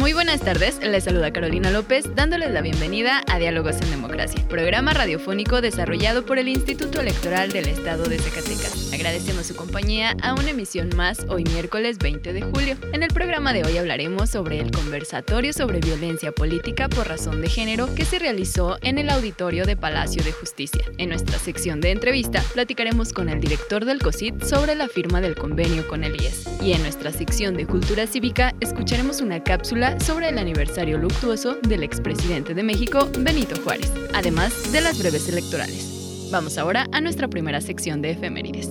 Muy 0.00 0.14
buenas 0.14 0.40
tardes, 0.40 0.80
les 0.80 1.04
saluda 1.04 1.30
Carolina 1.30 1.70
López 1.70 2.06
dándoles 2.14 2.50
la 2.52 2.62
bienvenida 2.62 3.22
a 3.30 3.38
Diálogos 3.38 3.76
en 3.82 3.90
Democracia, 3.90 4.42
programa 4.48 4.94
radiofónico 4.94 5.60
desarrollado 5.60 6.24
por 6.24 6.38
el 6.38 6.48
Instituto 6.48 7.02
Electoral 7.02 7.52
del 7.52 7.68
Estado 7.68 8.04
de 8.04 8.18
Zacatecas. 8.18 8.94
Agradecemos 8.94 9.46
su 9.46 9.54
compañía 9.54 10.16
a 10.22 10.32
una 10.32 10.50
emisión 10.50 10.88
más 10.96 11.26
hoy 11.28 11.44
miércoles 11.44 11.98
20 11.98 12.32
de 12.32 12.40
julio. 12.40 12.76
En 12.94 13.02
el 13.02 13.12
programa 13.12 13.52
de 13.52 13.62
hoy 13.62 13.76
hablaremos 13.76 14.30
sobre 14.30 14.58
el 14.60 14.70
conversatorio 14.70 15.52
sobre 15.52 15.80
violencia 15.80 16.32
política 16.32 16.88
por 16.88 17.06
razón 17.06 17.42
de 17.42 17.50
género 17.50 17.94
que 17.94 18.06
se 18.06 18.18
realizó 18.18 18.78
en 18.80 18.96
el 18.96 19.10
auditorio 19.10 19.66
de 19.66 19.76
Palacio 19.76 20.24
de 20.24 20.32
Justicia. 20.32 20.80
En 20.96 21.10
nuestra 21.10 21.38
sección 21.38 21.82
de 21.82 21.90
entrevista 21.90 22.42
platicaremos 22.54 23.12
con 23.12 23.28
el 23.28 23.38
director 23.38 23.84
del 23.84 23.98
COSIT 23.98 24.44
sobre 24.44 24.76
la 24.76 24.88
firma 24.88 25.20
del 25.20 25.34
convenio 25.34 25.86
con 25.86 26.04
el 26.04 26.18
IES. 26.18 26.46
Y 26.62 26.72
en 26.72 26.80
nuestra 26.80 27.12
sección 27.12 27.54
de 27.54 27.66
cultura 27.66 28.06
cívica 28.06 28.54
escucharemos 28.60 29.20
una 29.20 29.42
cápsula 29.44 29.89
sobre 29.98 30.28
el 30.28 30.38
aniversario 30.38 30.98
luctuoso 30.98 31.56
del 31.62 31.82
expresidente 31.82 32.54
de 32.54 32.62
México, 32.62 33.08
Benito 33.18 33.60
Juárez, 33.62 33.92
además 34.14 34.72
de 34.72 34.80
las 34.80 34.98
breves 34.98 35.28
electorales. 35.28 36.28
Vamos 36.30 36.58
ahora 36.58 36.86
a 36.92 37.00
nuestra 37.00 37.28
primera 37.28 37.60
sección 37.60 38.00
de 38.00 38.12
efemérides. 38.12 38.68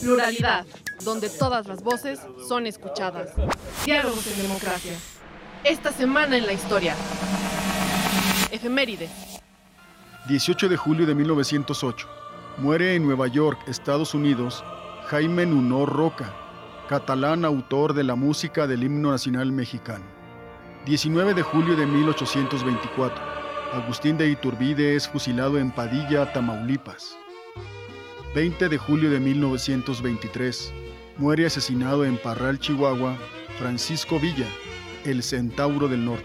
Pluralidad, 0.00 0.66
donde 1.04 1.30
todas 1.30 1.66
las 1.66 1.82
voces 1.82 2.20
son 2.46 2.66
escuchadas. 2.66 3.30
Diálogos 3.86 4.26
en 4.26 4.42
democracia. 4.42 4.92
Esta 5.64 5.92
semana 5.92 6.36
en 6.36 6.44
la 6.46 6.52
historia. 6.52 6.94
Efemérides. 8.50 9.10
18 10.28 10.68
de 10.68 10.76
julio 10.76 11.06
de 11.06 11.14
1908. 11.14 12.06
Muere 12.58 12.94
en 12.94 13.04
Nueva 13.04 13.28
York, 13.28 13.58
Estados 13.66 14.14
Unidos, 14.14 14.62
Jaime 15.08 15.44
Nuno 15.44 15.84
Roca, 15.84 16.34
catalán 16.88 17.44
autor 17.44 17.92
de 17.92 18.04
la 18.04 18.14
música 18.14 18.66
del 18.66 18.84
himno 18.84 19.10
nacional 19.10 19.52
mexicano. 19.52 20.06
19 20.86 21.34
de 21.34 21.42
julio 21.42 21.76
de 21.76 21.84
1824. 21.84 23.22
Agustín 23.74 24.16
de 24.16 24.30
Iturbide 24.30 24.96
es 24.96 25.06
fusilado 25.06 25.58
en 25.58 25.70
Padilla, 25.70 26.32
Tamaulipas. 26.32 27.18
20 28.34 28.70
de 28.70 28.78
julio 28.78 29.10
de 29.10 29.20
1923. 29.20 30.72
Muere 31.18 31.44
asesinado 31.44 32.06
en 32.06 32.16
Parral, 32.16 32.58
Chihuahua, 32.58 33.18
Francisco 33.58 34.18
Villa, 34.18 34.46
el 35.04 35.22
Centauro 35.22 35.86
del 35.86 36.06
Norte, 36.06 36.24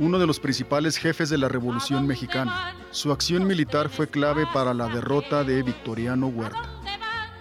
uno 0.00 0.18
de 0.18 0.26
los 0.26 0.40
principales 0.40 0.96
jefes 0.96 1.28
de 1.28 1.36
la 1.36 1.50
Revolución 1.50 2.06
Mexicana. 2.06 2.74
Su 2.90 3.12
acción 3.12 3.46
militar 3.46 3.90
fue 3.90 4.08
clave 4.08 4.46
para 4.54 4.72
la 4.72 4.88
derrota 4.88 5.44
de 5.44 5.62
Victoriano 5.62 6.28
Huerta. 6.28 6.83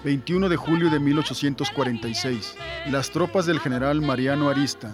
21 0.03 0.49
de 0.49 0.57
julio 0.57 0.89
de 0.89 0.99
1846, 0.99 2.55
las 2.91 3.11
tropas 3.11 3.45
del 3.45 3.61
general 3.61 4.01
Mariano 4.01 4.49
Arista 4.49 4.91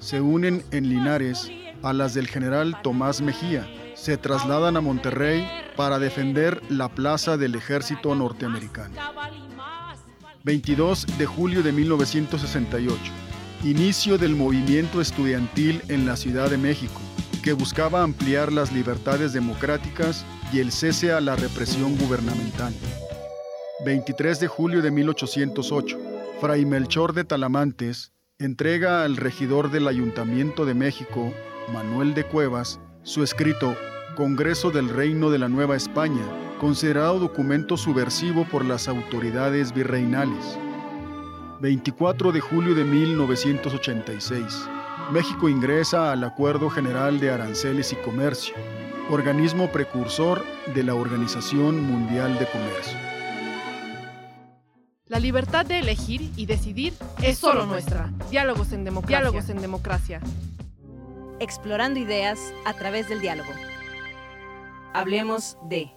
se 0.00 0.20
unen 0.20 0.62
en 0.70 0.88
Linares 0.88 1.50
a 1.82 1.94
las 1.94 2.12
del 2.12 2.28
general 2.28 2.76
Tomás 2.82 3.22
Mejía. 3.22 3.66
Se 3.94 4.18
trasladan 4.18 4.76
a 4.76 4.82
Monterrey 4.82 5.48
para 5.76 5.98
defender 5.98 6.60
la 6.68 6.90
plaza 6.90 7.38
del 7.38 7.54
ejército 7.54 8.14
norteamericano. 8.14 8.94
22 10.44 11.06
de 11.18 11.26
julio 11.26 11.62
de 11.62 11.72
1968, 11.72 12.98
inicio 13.64 14.18
del 14.18 14.36
movimiento 14.36 15.00
estudiantil 15.00 15.82
en 15.88 16.04
la 16.04 16.16
Ciudad 16.16 16.50
de 16.50 16.58
México, 16.58 17.00
que 17.42 17.54
buscaba 17.54 18.02
ampliar 18.02 18.52
las 18.52 18.72
libertades 18.72 19.32
democráticas 19.32 20.24
y 20.52 20.60
el 20.60 20.70
cese 20.70 21.12
a 21.12 21.20
la 21.20 21.36
represión 21.36 21.96
gubernamental. 21.96 22.74
23 23.84 24.38
de 24.38 24.46
julio 24.46 24.82
de 24.82 24.90
1808, 24.90 25.98
Fray 26.38 26.66
Melchor 26.66 27.14
de 27.14 27.24
Talamantes 27.24 28.12
entrega 28.38 29.04
al 29.04 29.16
regidor 29.16 29.70
del 29.70 29.88
Ayuntamiento 29.88 30.66
de 30.66 30.74
México, 30.74 31.32
Manuel 31.72 32.12
de 32.12 32.24
Cuevas, 32.24 32.78
su 33.04 33.22
escrito 33.22 33.74
Congreso 34.16 34.70
del 34.70 34.90
Reino 34.90 35.30
de 35.30 35.38
la 35.38 35.48
Nueva 35.48 35.76
España, 35.76 36.22
considerado 36.58 37.18
documento 37.18 37.78
subversivo 37.78 38.44
por 38.44 38.66
las 38.66 38.86
autoridades 38.86 39.72
virreinales. 39.72 40.58
24 41.60 42.32
de 42.32 42.40
julio 42.40 42.74
de 42.74 42.84
1986, 42.84 44.44
México 45.10 45.48
ingresa 45.48 46.12
al 46.12 46.24
Acuerdo 46.24 46.68
General 46.68 47.18
de 47.18 47.30
Aranceles 47.30 47.94
y 47.94 47.96
Comercio, 47.96 48.54
organismo 49.10 49.72
precursor 49.72 50.44
de 50.74 50.82
la 50.82 50.94
Organización 50.94 51.82
Mundial 51.82 52.38
de 52.38 52.46
Comercio. 52.46 53.09
La 55.10 55.18
libertad 55.18 55.66
de 55.66 55.80
elegir 55.80 56.30
y 56.36 56.46
decidir 56.46 56.94
es 57.20 57.36
solo 57.36 57.66
nuestra. 57.66 58.12
Diálogos 58.30 58.70
en 58.70 58.84
democracia. 58.84 59.18
Diálogos 59.18 59.50
en 59.50 59.60
democracia. 59.60 60.20
Explorando 61.40 61.98
ideas 61.98 62.38
a 62.64 62.74
través 62.74 63.08
del 63.08 63.20
diálogo. 63.20 63.50
Hablemos 64.94 65.56
de... 65.68 65.90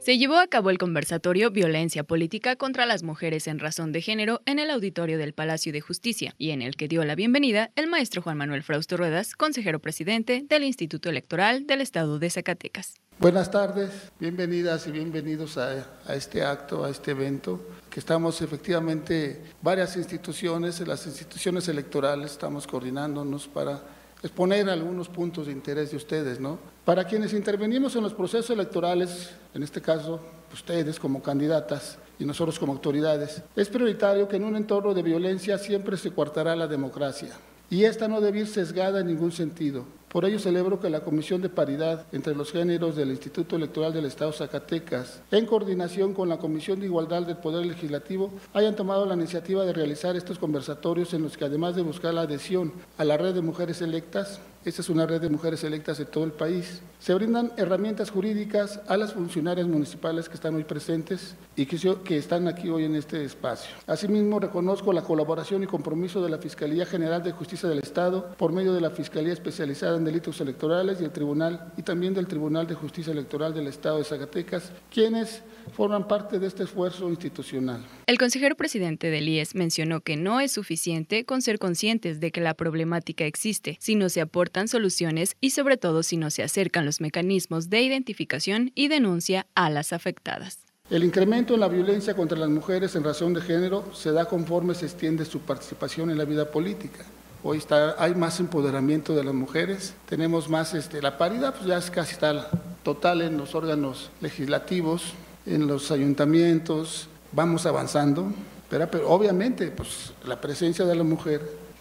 Se 0.00 0.16
llevó 0.16 0.38
a 0.38 0.46
cabo 0.46 0.70
el 0.70 0.78
conversatorio 0.78 1.50
Violencia 1.50 2.04
Política 2.04 2.56
contra 2.56 2.86
las 2.86 3.02
Mujeres 3.02 3.46
en 3.46 3.58
Razón 3.58 3.92
de 3.92 4.00
Género 4.00 4.40
en 4.46 4.58
el 4.58 4.70
auditorio 4.70 5.18
del 5.18 5.34
Palacio 5.34 5.74
de 5.74 5.82
Justicia 5.82 6.34
y 6.38 6.52
en 6.52 6.62
el 6.62 6.76
que 6.76 6.88
dio 6.88 7.04
la 7.04 7.14
bienvenida 7.14 7.70
el 7.76 7.86
maestro 7.86 8.22
Juan 8.22 8.38
Manuel 8.38 8.62
Frausto 8.62 8.96
Ruedas, 8.96 9.34
consejero 9.34 9.78
presidente 9.78 10.42
del 10.48 10.64
Instituto 10.64 11.10
Electoral 11.10 11.66
del 11.66 11.82
Estado 11.82 12.18
de 12.18 12.30
Zacatecas. 12.30 12.94
Buenas 13.18 13.50
tardes, 13.50 13.90
bienvenidas 14.18 14.86
y 14.86 14.90
bienvenidos 14.90 15.58
a, 15.58 15.86
a, 16.06 16.14
este 16.14 16.42
acto, 16.42 16.86
a 16.86 16.88
este 16.88 17.10
evento, 17.10 17.60
que 17.90 18.00
estamos 18.00 18.40
efectivamente 18.40 19.38
varias 19.60 19.98
instituciones, 19.98 20.80
las 20.80 21.06
instituciones 21.06 21.68
electorales, 21.68 22.32
estamos 22.32 22.66
coordinándonos 22.66 23.48
para 23.48 23.82
exponer 24.22 24.68
algunos 24.68 25.08
puntos 25.08 25.46
de 25.46 25.52
interés 25.52 25.90
de 25.90 25.96
ustedes, 25.96 26.40
¿no? 26.40 26.58
Para 26.84 27.04
quienes 27.04 27.32
intervenimos 27.32 27.96
en 27.96 28.02
los 28.02 28.14
procesos 28.14 28.50
electorales, 28.50 29.30
en 29.54 29.62
este 29.62 29.80
caso 29.80 30.20
ustedes 30.52 30.98
como 30.98 31.22
candidatas 31.22 31.98
y 32.18 32.24
nosotros 32.24 32.58
como 32.58 32.72
autoridades, 32.72 33.42
es 33.56 33.68
prioritario 33.68 34.28
que 34.28 34.36
en 34.36 34.44
un 34.44 34.56
entorno 34.56 34.92
de 34.94 35.02
violencia 35.02 35.58
siempre 35.58 35.96
se 35.96 36.10
coartará 36.10 36.56
la 36.56 36.66
democracia 36.66 37.30
y 37.70 37.84
esta 37.84 38.08
no 38.08 38.20
debe 38.20 38.40
ir 38.40 38.46
sesgada 38.48 39.00
en 39.00 39.06
ningún 39.06 39.32
sentido. 39.32 39.84
Por 40.10 40.24
ello 40.24 40.40
celebro 40.40 40.80
que 40.80 40.90
la 40.90 41.04
Comisión 41.04 41.40
de 41.40 41.48
Paridad 41.48 42.04
entre 42.10 42.34
los 42.34 42.50
Géneros 42.50 42.96
del 42.96 43.10
Instituto 43.10 43.54
Electoral 43.54 43.92
del 43.92 44.06
Estado 44.06 44.32
Zacatecas, 44.32 45.22
en 45.30 45.46
coordinación 45.46 46.14
con 46.14 46.28
la 46.28 46.38
Comisión 46.38 46.80
de 46.80 46.86
Igualdad 46.86 47.22
del 47.22 47.36
Poder 47.36 47.64
Legislativo, 47.64 48.32
hayan 48.52 48.74
tomado 48.74 49.06
la 49.06 49.14
iniciativa 49.14 49.64
de 49.64 49.72
realizar 49.72 50.16
estos 50.16 50.40
conversatorios 50.40 51.14
en 51.14 51.22
los 51.22 51.36
que 51.36 51.44
además 51.44 51.76
de 51.76 51.82
buscar 51.82 52.12
la 52.12 52.22
adhesión 52.22 52.72
a 52.98 53.04
la 53.04 53.18
red 53.18 53.34
de 53.34 53.40
mujeres 53.40 53.82
electas, 53.82 54.40
esta 54.64 54.82
es 54.82 54.90
una 54.90 55.06
red 55.06 55.22
de 55.22 55.30
mujeres 55.30 55.64
electas 55.64 55.96
de 55.96 56.04
todo 56.04 56.24
el 56.24 56.32
país. 56.32 56.82
Se 56.98 57.14
brindan 57.14 57.52
herramientas 57.56 58.10
jurídicas 58.10 58.80
a 58.88 58.98
las 58.98 59.14
funcionarias 59.14 59.66
municipales 59.66 60.28
que 60.28 60.34
están 60.34 60.54
hoy 60.54 60.64
presentes 60.64 61.34
y 61.56 61.64
que, 61.64 62.18
están 62.18 62.46
aquí 62.46 62.68
hoy 62.68 62.84
en 62.84 62.94
este 62.94 63.24
espacio. 63.24 63.74
Asimismo, 63.86 64.38
reconozco 64.38 64.92
la 64.92 65.00
colaboración 65.00 65.62
y 65.62 65.66
compromiso 65.66 66.22
de 66.22 66.28
la 66.28 66.36
Fiscalía 66.36 66.84
General 66.84 67.22
de 67.22 67.32
Justicia 67.32 67.70
del 67.70 67.78
Estado 67.78 68.34
por 68.36 68.52
medio 68.52 68.74
de 68.74 68.82
la 68.82 68.90
Fiscalía 68.90 69.32
Especializada 69.32 69.96
en 70.00 70.04
Delitos 70.04 70.40
Electorales 70.40 71.00
y 71.00 71.04
el 71.04 71.10
Tribunal 71.10 71.72
y 71.76 71.82
también 71.82 72.14
del 72.14 72.26
Tribunal 72.26 72.66
de 72.66 72.74
Justicia 72.74 73.12
Electoral 73.12 73.54
del 73.54 73.68
Estado 73.68 73.98
de 73.98 74.04
Zacatecas, 74.04 74.72
quienes 74.92 75.42
forman 75.72 76.08
parte 76.08 76.38
de 76.38 76.46
este 76.46 76.64
esfuerzo 76.64 77.08
institucional. 77.08 77.84
El 78.06 78.18
consejero 78.18 78.56
presidente 78.56 79.10
del 79.10 79.28
IES 79.28 79.54
mencionó 79.54 80.00
que 80.00 80.16
no 80.16 80.40
es 80.40 80.52
suficiente 80.52 81.24
con 81.24 81.42
ser 81.42 81.58
conscientes 81.58 82.20
de 82.20 82.32
que 82.32 82.40
la 82.40 82.54
problemática 82.54 83.24
existe, 83.24 83.76
sino 83.80 84.08
se 84.08 84.20
aporta 84.20 84.60
soluciones 84.66 85.36
y 85.40 85.50
sobre 85.50 85.76
todo 85.76 86.02
si 86.02 86.16
no 86.16 86.30
se 86.30 86.42
acercan 86.42 86.84
los 86.84 87.00
mecanismos 87.00 87.70
de 87.70 87.82
identificación 87.82 88.72
y 88.74 88.88
denuncia 88.88 89.46
a 89.54 89.70
las 89.70 89.92
afectadas. 89.92 90.60
El 90.90 91.04
incremento 91.04 91.54
en 91.54 91.60
la 91.60 91.68
violencia 91.68 92.14
contra 92.14 92.36
las 92.38 92.48
mujeres 92.48 92.96
en 92.96 93.04
razón 93.04 93.32
de 93.32 93.40
género 93.40 93.94
se 93.94 94.10
da 94.10 94.24
conforme 94.24 94.74
se 94.74 94.86
extiende 94.86 95.24
su 95.24 95.40
participación 95.40 96.10
en 96.10 96.18
la 96.18 96.24
vida 96.24 96.50
política. 96.50 97.04
Hoy 97.42 97.56
está, 97.56 97.96
hay 97.98 98.14
más 98.14 98.38
empoderamiento 98.38 99.14
de 99.14 99.24
las 99.24 99.32
mujeres, 99.32 99.94
tenemos 100.06 100.50
más, 100.50 100.74
este, 100.74 101.00
la 101.00 101.16
paridad 101.16 101.54
pues 101.54 101.66
ya 101.66 101.78
es 101.78 101.90
casi 101.90 102.12
está 102.12 102.50
total 102.82 103.22
en 103.22 103.38
los 103.38 103.54
órganos 103.54 104.10
legislativos, 104.20 105.14
en 105.46 105.66
los 105.66 105.90
ayuntamientos, 105.90 107.08
vamos 107.32 107.64
avanzando, 107.64 108.30
pero, 108.68 108.90
pero 108.90 109.08
obviamente 109.08 109.70
pues, 109.70 110.12
la 110.26 110.38
presencia 110.38 110.84
de 110.84 110.94
la 110.94 111.02
mujer 111.02 111.40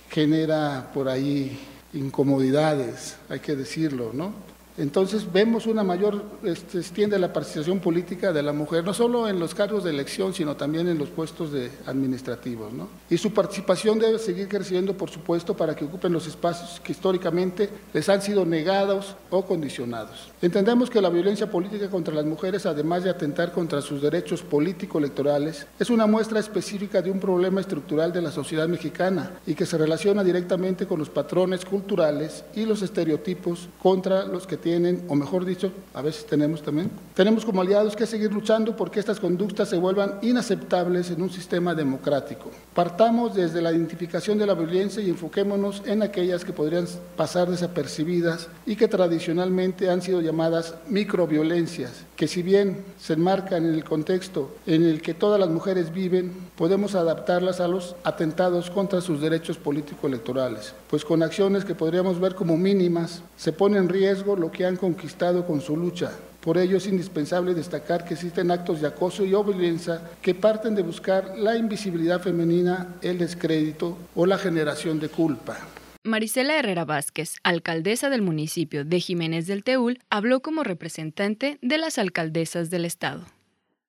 genera 0.09 0.91
por 0.93 1.09
ahí 1.09 1.59
incomodidades, 1.91 3.17
hay 3.27 3.41
que 3.41 3.57
decirlo, 3.57 4.11
¿no? 4.13 4.31
Entonces 4.77 5.31
vemos 5.31 5.65
una 5.67 5.83
mayor, 5.83 6.23
este, 6.43 6.79
extiende 6.79 7.19
la 7.19 7.33
participación 7.33 7.79
política 7.79 8.31
de 8.31 8.41
la 8.41 8.53
mujer, 8.53 8.83
no 8.83 8.93
solo 8.93 9.27
en 9.27 9.39
los 9.39 9.53
cargos 9.53 9.83
de 9.83 9.89
elección, 9.89 10.33
sino 10.33 10.55
también 10.55 10.87
en 10.87 10.97
los 10.97 11.09
puestos 11.09 11.51
de 11.51 11.69
administrativos. 11.85 12.71
¿no? 12.71 12.87
Y 13.09 13.17
su 13.17 13.33
participación 13.33 13.99
debe 13.99 14.19
seguir 14.19 14.47
creciendo, 14.47 14.95
por 14.95 15.09
supuesto, 15.09 15.55
para 15.55 15.75
que 15.75 15.85
ocupen 15.85 16.13
los 16.13 16.27
espacios 16.27 16.79
que 16.79 16.93
históricamente 16.93 17.69
les 17.93 18.07
han 18.07 18.21
sido 18.21 18.45
negados 18.45 19.15
o 19.29 19.45
condicionados. 19.45 20.31
Entendemos 20.41 20.89
que 20.89 21.01
la 21.01 21.09
violencia 21.09 21.51
política 21.51 21.89
contra 21.89 22.13
las 22.13 22.25
mujeres, 22.25 22.65
además 22.65 23.03
de 23.03 23.09
atentar 23.09 23.51
contra 23.51 23.81
sus 23.81 24.01
derechos 24.01 24.41
político-electorales, 24.43 25.67
es 25.77 25.89
una 25.89 26.07
muestra 26.07 26.39
específica 26.39 27.01
de 27.01 27.11
un 27.11 27.19
problema 27.19 27.59
estructural 27.59 28.13
de 28.13 28.21
la 28.21 28.31
sociedad 28.31 28.67
mexicana 28.67 29.39
y 29.45 29.55
que 29.55 29.65
se 29.65 29.77
relaciona 29.77 30.23
directamente 30.23 30.87
con 30.87 30.99
los 30.99 31.09
patrones 31.09 31.65
culturales 31.65 32.45
y 32.55 32.65
los 32.65 32.81
estereotipos 32.81 33.67
contra 33.81 34.25
los 34.25 34.47
que 34.47 34.57
tienen 34.59 35.03
o 35.07 35.15
mejor 35.15 35.45
dicho, 35.45 35.71
a 35.93 36.01
veces 36.01 36.25
tenemos 36.25 36.61
también, 36.61 36.89
tenemos 37.13 37.45
como 37.45 37.61
aliados 37.61 37.95
que 37.95 38.05
seguir 38.05 38.31
luchando 38.31 38.75
porque 38.75 38.99
estas 38.99 39.19
conductas 39.19 39.69
se 39.69 39.77
vuelvan 39.77 40.19
inaceptables 40.21 41.11
en 41.11 41.21
un 41.21 41.29
sistema 41.29 41.73
democrático. 41.73 42.51
Partamos 42.73 43.35
desde 43.35 43.61
la 43.61 43.71
identificación 43.71 44.37
de 44.37 44.45
la 44.45 44.53
violencia 44.53 45.01
y 45.01 45.09
enfoquémonos 45.09 45.83
en 45.85 46.03
aquellas 46.03 46.45
que 46.45 46.53
podrían 46.53 46.85
pasar 47.15 47.49
desapercibidas 47.49 48.47
y 48.65 48.75
que 48.75 48.87
tradicionalmente 48.87 49.89
han 49.89 50.01
sido 50.01 50.21
llamadas 50.21 50.75
microviolencias, 50.87 52.05
que 52.15 52.27
si 52.27 52.41
bien 52.41 52.83
se 52.99 53.13
enmarcan 53.13 53.65
en 53.65 53.73
el 53.73 53.83
contexto 53.83 54.55
en 54.65 54.85
el 54.85 55.01
que 55.01 55.13
todas 55.13 55.39
las 55.39 55.49
mujeres 55.49 55.93
viven, 55.93 56.31
podemos 56.55 56.95
adaptarlas 56.95 57.59
a 57.59 57.67
los 57.67 57.95
atentados 58.03 58.69
contra 58.69 59.01
sus 59.01 59.21
derechos 59.21 59.57
político-electorales, 59.57 60.73
pues 60.89 61.05
con 61.05 61.23
acciones 61.23 61.65
que 61.65 61.75
podríamos 61.75 62.19
ver 62.19 62.35
como 62.35 62.57
mínimas, 62.57 63.21
se 63.37 63.53
pone 63.53 63.77
en 63.77 63.89
riesgo 63.89 64.35
lo 64.35 64.48
que 64.51 64.59
que 64.59 64.65
han 64.65 64.75
conquistado 64.75 65.45
con 65.45 65.61
su 65.61 65.75
lucha. 65.75 66.11
Por 66.41 66.57
ello 66.57 66.77
es 66.77 66.87
indispensable 66.87 67.53
destacar 67.53 68.05
que 68.05 68.13
existen 68.13 68.49
actos 68.51 68.81
de 68.81 68.87
acoso 68.87 69.25
y 69.25 69.29
violencia 69.29 70.01
que 70.21 70.33
parten 70.33 70.73
de 70.73 70.81
buscar 70.81 71.37
la 71.37 71.57
invisibilidad 71.57 72.21
femenina, 72.21 72.95
el 73.01 73.17
descrédito 73.17 73.97
o 74.15 74.25
la 74.25 74.37
generación 74.37 74.99
de 74.99 75.09
culpa. 75.09 75.57
Marisela 76.05 76.57
Herrera 76.57 76.85
Vázquez, 76.85 77.35
alcaldesa 77.43 78.09
del 78.09 78.21
municipio 78.21 78.85
de 78.85 78.99
Jiménez 79.01 79.47
del 79.47 79.63
Teúl, 79.63 79.99
habló 80.09 80.41
como 80.41 80.63
representante 80.63 81.59
de 81.61 81.77
las 81.77 81.97
alcaldesas 81.97 82.69
del 82.69 82.85
Estado. 82.85 83.25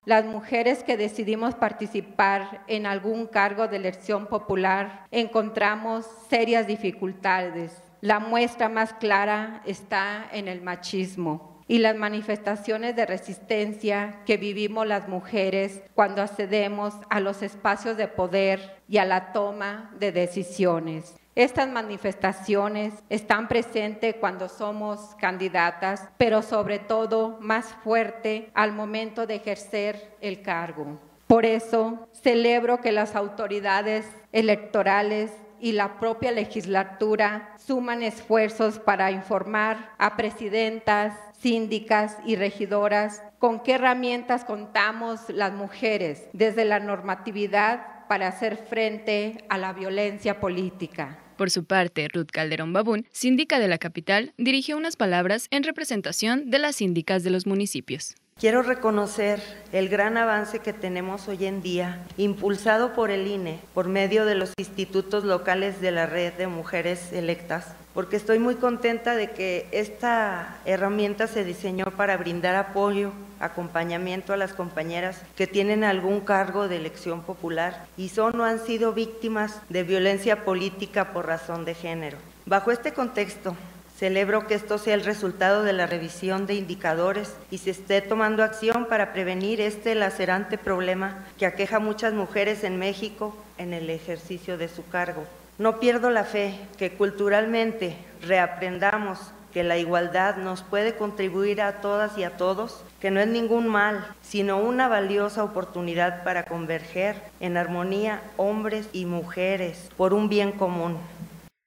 Las 0.06 0.24
mujeres 0.24 0.82
que 0.82 0.96
decidimos 0.96 1.54
participar 1.54 2.64
en 2.66 2.86
algún 2.86 3.26
cargo 3.26 3.68
de 3.68 3.76
elección 3.76 4.26
popular 4.26 5.06
encontramos 5.12 6.06
serias 6.28 6.66
dificultades 6.66 7.72
la 8.00 8.18
muestra 8.18 8.68
más 8.68 8.92
clara 8.94 9.62
está 9.66 10.26
en 10.32 10.48
el 10.48 10.62
machismo 10.62 11.62
y 11.68 11.78
las 11.78 11.94
manifestaciones 11.94 12.96
de 12.96 13.06
resistencia 13.06 14.22
que 14.26 14.36
vivimos 14.36 14.86
las 14.86 15.06
mujeres 15.06 15.82
cuando 15.94 16.22
accedemos 16.22 16.94
a 17.10 17.20
los 17.20 17.42
espacios 17.42 17.96
de 17.96 18.08
poder 18.08 18.78
y 18.88 18.98
a 18.98 19.04
la 19.04 19.32
toma 19.32 19.94
de 19.98 20.12
decisiones. 20.12 21.14
Estas 21.36 21.68
manifestaciones 21.68 22.94
están 23.08 23.46
presentes 23.46 24.16
cuando 24.18 24.48
somos 24.48 25.14
candidatas, 25.20 26.08
pero 26.16 26.42
sobre 26.42 26.80
todo 26.80 27.38
más 27.40 27.66
fuerte 27.84 28.50
al 28.52 28.72
momento 28.72 29.26
de 29.26 29.36
ejercer 29.36 30.16
el 30.20 30.42
cargo. 30.42 30.98
Por 31.28 31.46
eso 31.46 32.08
celebro 32.12 32.80
que 32.80 32.90
las 32.90 33.14
autoridades 33.14 34.04
electorales 34.32 35.30
y 35.60 35.72
la 35.72 35.98
propia 35.98 36.32
legislatura 36.32 37.54
suman 37.64 38.02
esfuerzos 38.02 38.78
para 38.78 39.10
informar 39.10 39.92
a 39.98 40.16
presidentas, 40.16 41.14
síndicas 41.40 42.16
y 42.26 42.36
regidoras 42.36 43.22
con 43.38 43.62
qué 43.62 43.72
herramientas 43.74 44.44
contamos 44.44 45.20
las 45.28 45.52
mujeres 45.52 46.28
desde 46.32 46.64
la 46.64 46.80
normatividad 46.80 48.06
para 48.08 48.28
hacer 48.28 48.56
frente 48.56 49.44
a 49.48 49.56
la 49.56 49.72
violencia 49.72 50.40
política. 50.40 51.18
Por 51.36 51.48
su 51.48 51.64
parte, 51.64 52.06
Ruth 52.12 52.30
Calderón 52.30 52.74
Babún, 52.74 53.06
síndica 53.12 53.58
de 53.58 53.68
la 53.68 53.78
capital, 53.78 54.34
dirigió 54.36 54.76
unas 54.76 54.96
palabras 54.96 55.46
en 55.50 55.62
representación 55.62 56.50
de 56.50 56.58
las 56.58 56.76
síndicas 56.76 57.22
de 57.22 57.30
los 57.30 57.46
municipios. 57.46 58.14
Quiero 58.40 58.62
reconocer 58.62 59.42
el 59.70 59.90
gran 59.90 60.16
avance 60.16 60.60
que 60.60 60.72
tenemos 60.72 61.28
hoy 61.28 61.44
en 61.44 61.60
día, 61.60 62.00
impulsado 62.16 62.94
por 62.94 63.10
el 63.10 63.26
INE, 63.26 63.60
por 63.74 63.86
medio 63.86 64.24
de 64.24 64.34
los 64.34 64.54
institutos 64.58 65.24
locales 65.24 65.82
de 65.82 65.90
la 65.90 66.06
red 66.06 66.32
de 66.32 66.46
mujeres 66.46 67.12
electas, 67.12 67.74
porque 67.92 68.16
estoy 68.16 68.38
muy 68.38 68.54
contenta 68.54 69.14
de 69.14 69.32
que 69.32 69.68
esta 69.72 70.56
herramienta 70.64 71.26
se 71.26 71.44
diseñó 71.44 71.84
para 71.98 72.16
brindar 72.16 72.54
apoyo, 72.54 73.12
acompañamiento 73.40 74.32
a 74.32 74.38
las 74.38 74.54
compañeras 74.54 75.20
que 75.36 75.46
tienen 75.46 75.84
algún 75.84 76.20
cargo 76.20 76.66
de 76.66 76.76
elección 76.76 77.20
popular 77.20 77.84
y 77.98 78.08
son 78.08 78.40
o 78.40 78.44
han 78.44 78.64
sido 78.64 78.94
víctimas 78.94 79.60
de 79.68 79.82
violencia 79.82 80.46
política 80.46 81.12
por 81.12 81.26
razón 81.26 81.66
de 81.66 81.74
género. 81.74 82.16
Bajo 82.46 82.70
este 82.70 82.94
contexto, 82.94 83.54
Celebro 84.00 84.46
que 84.46 84.54
esto 84.54 84.78
sea 84.78 84.94
el 84.94 85.04
resultado 85.04 85.62
de 85.62 85.74
la 85.74 85.84
revisión 85.84 86.46
de 86.46 86.54
indicadores 86.54 87.34
y 87.50 87.58
se 87.58 87.68
esté 87.68 88.00
tomando 88.00 88.42
acción 88.42 88.86
para 88.86 89.12
prevenir 89.12 89.60
este 89.60 89.94
lacerante 89.94 90.56
problema 90.56 91.26
que 91.38 91.44
aqueja 91.44 91.76
a 91.76 91.80
muchas 91.80 92.14
mujeres 92.14 92.64
en 92.64 92.78
México 92.78 93.36
en 93.58 93.74
el 93.74 93.90
ejercicio 93.90 94.56
de 94.56 94.68
su 94.68 94.88
cargo. 94.88 95.24
No 95.58 95.80
pierdo 95.80 96.08
la 96.08 96.24
fe 96.24 96.58
que 96.78 96.92
culturalmente 96.92 97.94
reaprendamos 98.22 99.18
que 99.52 99.64
la 99.64 99.76
igualdad 99.76 100.36
nos 100.36 100.62
puede 100.62 100.94
contribuir 100.94 101.60
a 101.60 101.82
todas 101.82 102.16
y 102.16 102.24
a 102.24 102.38
todos, 102.38 102.82
que 103.02 103.10
no 103.10 103.20
es 103.20 103.28
ningún 103.28 103.68
mal, 103.68 104.06
sino 104.22 104.56
una 104.56 104.88
valiosa 104.88 105.44
oportunidad 105.44 106.24
para 106.24 106.44
converger 106.44 107.16
en 107.38 107.58
armonía 107.58 108.22
hombres 108.38 108.88
y 108.94 109.04
mujeres 109.04 109.90
por 109.98 110.14
un 110.14 110.30
bien 110.30 110.52
común. 110.52 110.96